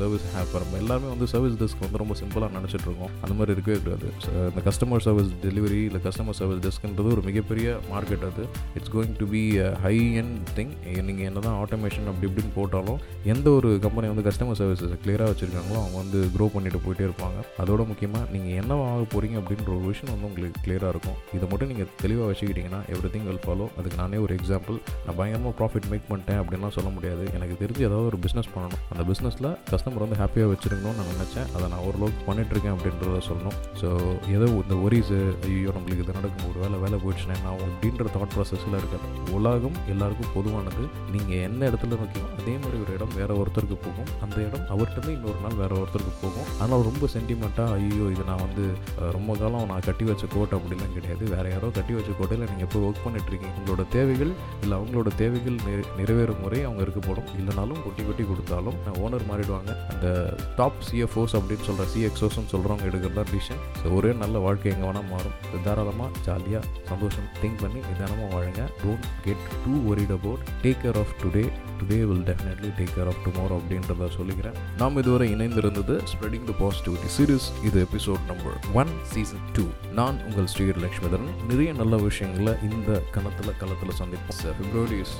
சர்வீஸ் 0.00 0.26
ஹேப்பர் 0.36 0.64
நம்ம 0.64 0.78
எல்லாருமே 0.82 1.08
வந்து 1.14 1.26
சர்வீஸ் 1.34 1.56
டெஸ்க் 1.62 1.84
வந்து 1.86 2.02
ரொம்ப 2.02 2.14
சிம்பிளாக 2.22 2.52
நினச்சிட்டு 2.58 2.86
இருக்கோம். 2.88 3.12
அந்த 3.22 3.34
மாதிரி 3.38 3.54
இருக்கவே 3.56 3.78
கூடாது. 3.84 4.08
இந்த 4.50 4.62
கஸ்டமர் 4.68 5.04
சர்வீஸ் 5.08 5.30
டெலிவரி 5.46 5.80
இல்லை 5.88 6.02
கஸ்டமர் 6.08 6.38
சர்வீஸ் 6.40 6.62
டெஸ்க்ன்றது 6.66 7.14
ஒரு 7.16 7.24
மிகப்பெரிய 7.28 7.48
மிகப்பெரிய 7.50 7.70
மார்க்கெட் 7.92 8.24
அது. 8.28 8.42
It's 8.78 8.90
going 8.94 9.14
to 9.20 9.26
be 9.32 9.40
high 9.84 9.94
and 10.20 10.34
think 10.56 10.72
நீங்கள் 11.06 11.26
என்ன 11.28 11.38
தான் 11.46 11.56
ஆட்டோமேஷன் 11.62 12.06
அப்படி 12.10 12.26
இப்படின்னு 12.28 12.52
போட்டாலும் 12.58 13.00
எந்த 13.32 13.46
ஒரு 13.58 13.70
கம்பெனி 13.84 14.06
வந்து 14.12 14.24
கஸ்டமர் 14.26 14.58
சர்வீசஸ் 14.60 14.92
கிளியராக 15.04 15.30
வச்சுருக்காங்களோ 15.30 15.78
அவங்க 15.82 15.96
வந்து 16.02 16.18
க்ரோ 16.34 16.46
பண்ணிட்டு 16.56 16.80
போயிட்டே 16.84 17.04
இருப்பாங்க. 17.08 17.38
அதோட 17.62 17.86
முக்கியமாக 17.90 18.24
நீங்கள் 18.34 18.56
என்ன 18.60 18.76
ஆக 18.90 19.00
போகிறீங்க 19.14 19.36
அப்படின்ற 19.40 19.72
ஒரு 19.78 19.86
விஷயம் 19.92 20.12
வந்து 20.14 20.28
உங்களுக்கு 20.30 20.62
கிளியராக 20.66 20.92
இருக்கும். 20.94 21.16
இதை 21.38 21.48
மட்டும் 21.52 21.70
நீங்கள் 21.72 21.90
தெளிவாக 22.02 22.28
வச்சுக்கிட்டிங்கன்னா 22.30 22.80
எவ்ரி 22.94 23.10
திங் 23.14 23.26
வில் 23.30 23.42
ஃபாலோ 23.46 23.66
அதுக்கு 23.78 23.98
நானே 24.02 24.20
ஒரு 24.26 24.34
எக்ஸாம்பிள் 24.38 24.78
நான் 25.06 25.18
பயங்கரமாக 25.20 25.54
ப்ராஃபிட் 25.62 25.88
மேக் 25.94 26.06
பண்ணிட்டேன் 26.12 26.40
அப்படின்லாம் 26.42 26.76
சொல்ல 26.78 26.92
முடியாது. 26.98 27.26
எனக்கு 27.38 27.56
தெரிஞ்சு 27.64 27.84
ஏதாவது 27.88 28.08
ஒரு 28.12 28.20
பிஸ்னஸ் 28.26 28.52
பண்ணணும். 28.54 28.84
அந்த 28.92 29.04
பிஸ்னஸில் 29.10 29.50
கஸ்டமர் 29.72 30.04
வந்து 30.06 30.20
ஹாப்பியாக 30.22 30.52
வச்சுருக்கணும்னு 30.54 30.98
நான் 31.00 31.12
நினச்சேன். 31.14 31.50
அதை 31.56 31.64
நான் 31.74 31.84
ஓரளவுக்கு 31.88 32.22
பண்ணிட்டுருக்கேன் 32.30 32.76
அப்படின்றத 32.76 33.20
சொல்லணும். 33.30 33.58
ஸோ 33.82 33.90
ஏதோ 34.36 34.48
இந்த 34.64 34.78
ஒரிஸு 34.86 35.20
ஐயோ 35.50 35.74
நம்மளுக்கு 35.76 36.04
இது 36.06 36.18
நடக்கும் 36.20 36.48
ஒரு 36.52 36.58
வேலை 36.64 36.76
வேலை 36.86 36.96
போயிடுச்சுன்னா 37.02 37.36
நான் 37.42 37.60
அப்படின்ற 37.60 38.04
தாட் 38.16 38.34
ப்ராசஸில் 38.36 38.78
இருக்காது 38.80 39.32
உலகம் 39.32 39.76
எல்லாருக்கும் 39.88 40.32
பொதுவானது. 40.34 40.84
நீங்கள் 41.12 41.38
என்ன 41.38 41.66
இடத்துல 41.66 41.96
இருக்கீங்க 41.96 42.28
அதே 42.40 42.54
மாதிரி 42.54 42.82
ஒரு 42.82 42.92
இடம் 42.94 43.14
வேற 43.16 43.34
ஒருத்தருக்கு 43.34 43.78
போகும். 43.86 44.10
அந்த 44.20 44.36
இடம் 44.36 44.66
அவர்கிட்ட 44.68 45.08
இன்னொரு 45.08 45.40
நாள் 45.42 45.54
வேற 45.54 45.74
ஒருத்தருக்கு 45.76 46.14
போகும். 46.22 46.48
ஆனால் 46.60 46.82
ரொம்ப 46.82 47.06
சென்டிமெண்ட்டாக 47.12 47.72
ஐயோ 47.72 48.04
இது 48.10 48.24
நான் 48.26 48.42
வந்து 48.46 48.64
ரொம்ப 49.12 49.36
காலம் 49.36 49.66
நான் 49.66 49.80
கட்டி 49.80 50.04
வச்ச 50.04 50.26
கோட் 50.26 50.52
அப்படிலாம் 50.52 50.92
கிடையாது. 50.92 51.24
வேற 51.36 51.48
யாரோ 51.48 51.68
கட்டி 51.68 51.92
வச்ச 51.92 52.10
கோட்டையில் 52.18 52.48
நீங்கள் 52.48 52.66
எப்போ 52.66 52.78
ஒர்க் 52.78 53.04
பண்ணிட்டு 53.04 53.30
இருக்கீங்க 53.30 53.56
உங்களோட 53.58 53.88
தேவைகள் 53.88 54.32
இல்லை 54.62 54.78
அவங்களோட 54.78 55.14
தேவைகள் 55.16 55.54
நிறை- 55.54 55.88
நிறைவேறும் 55.98 56.40
முறை 56.40 56.64
அவங்க 56.64 56.82
இருக்க 56.82 57.06
போடும் 57.06 57.28
இல்லைனாலும் 57.38 57.82
கொட்டி 57.82 58.02
கொட்டி 58.04 58.24
கொடுத்தாலும் 58.24 58.78
ஓனர் 58.94 59.28
மாறிடுவாங்க. 59.30 59.70
அந்த 59.90 60.34
டாப் 60.56 60.80
சிஎஃப்ஓஸ் 60.90 61.36
அப்படின்னு 61.38 61.66
சொல்கிற 61.68 61.86
சிஎக்ஸோஸ்ன்னு 61.94 62.52
சொல்கிறவங்க 62.52 62.84
எடுக்கிறதா 62.90 63.24
டிசிஷன் 63.30 63.62
ஸோ 63.82 63.94
ஒரே 63.94 64.12
நல்ல 64.12 64.38
வாழ்க்கை 64.38 64.72
எங்கே 64.72 64.86
வேணால் 64.86 65.08
மாறும். 65.10 65.36
இது 65.48 65.62
தாராளமாக 65.64 66.10
ஜாலியாக 66.24 66.66
சந்தோஷம் 66.88 67.28
திங்க் 67.40 67.60
பண்ணி 67.62 67.80
நிதானமாக 67.88 68.28
வாழுங்க. 68.34 68.62
Don't 68.82 69.08
get 69.26 69.44
too 69.64 69.74
worried 69.92 70.14
about 70.18 70.42
take 70.64 70.80
care 70.84 70.98
of 71.02 71.12
today 71.22 71.44
today 71.80 71.98
will 72.08 72.24
definitely 72.30 72.70
take 72.78 72.92
care 72.96 73.10
of 73.12 73.20
tomorrow 73.26 73.54
அப்படின்றத 73.60 74.08
சொல்லிக்கிறேன். 74.16 74.56
நாம் 74.80 74.98
இதுவரை 75.02 75.28
இணைந்திருந்தது 75.34 75.94
ஸ்ப்ரெடிங் 76.12 76.46
த 76.50 76.54
பாசிட்டிவிட்டி 76.62 77.10
சீரீஸ் 77.16 77.46
இது 77.68 77.78
episode 77.86 78.24
number 78.30 78.58
one 78.80 78.92
season 79.12 79.44
two 79.58 79.64
நான் 80.00 80.18
உங்கள் 80.28 80.50
ஸ்ரீ 80.54 80.66
லட்சுமிதரன் 80.86 81.32
நிறைய 81.50 81.70
நல்ல 81.80 81.96
விஷயங்களை 82.08 82.54
இந்த 82.68 83.00
கணத்தில் 83.14 83.56
களத்தில் 83.62 83.96
சந்திப்போம். 84.00 84.38
February 84.58 84.98
is 85.04 85.14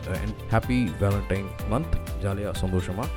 happy 0.53 0.79
Valentine 1.03 1.49
month 1.73 1.97
ஜாலியாக 2.25 2.55
சந்தோஷமாக 2.63 3.09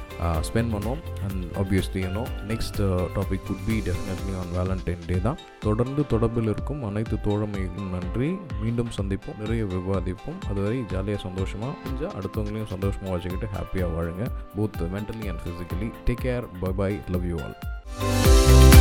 ஸ்பெண்ட் 0.48 0.72
பண்ணோம் 0.76 1.02
and 1.26 1.44
obviously 1.62 2.02
you know 2.06 2.24
next 2.52 2.80
topic 3.16 3.46
could 3.48 3.64
be 3.68 3.76
definitely 3.88 4.34
on 4.42 4.52
Valentine 4.58 5.04
day 5.10 5.18
தான். 5.28 5.40
தொடர்ந்து 5.66 6.02
தொடர்பில் 6.14 6.50
இருக்கும் 6.54 6.82
அனைத்து 6.90 7.18
தோழமைக்கும் 7.28 7.90
நன்றி. 7.96 8.30
மீண்டும் 8.64 8.83
மீண்டும் 8.84 8.98
சந்திப்போம் 9.00 9.40
நிறைய 9.40 9.64
விவாதிப்போம். 9.64 10.40
அதுவரை 10.50 10.86
ஜாலியாக 10.86 11.22
சந்தோஷமாக 11.22 11.74
கொஞ்சம் 11.84 12.14
அடுத்தவங்களையும் 12.20 12.72
சந்தோஷமாக 12.76 13.14
வச்சுக்கிட்டு 13.16 13.56
ஹாப்பியாக 13.58 13.92
வாழுங்க. 13.98 14.26
Both 14.58 14.82
mentally 14.96 15.28
and 15.34 15.44
physically 15.46 15.90
take 16.06 16.24
care 16.24 16.48
bye 16.60 16.72
bye 16.72 17.00
love 17.12 17.26
you 17.26 17.40
all 17.46 18.72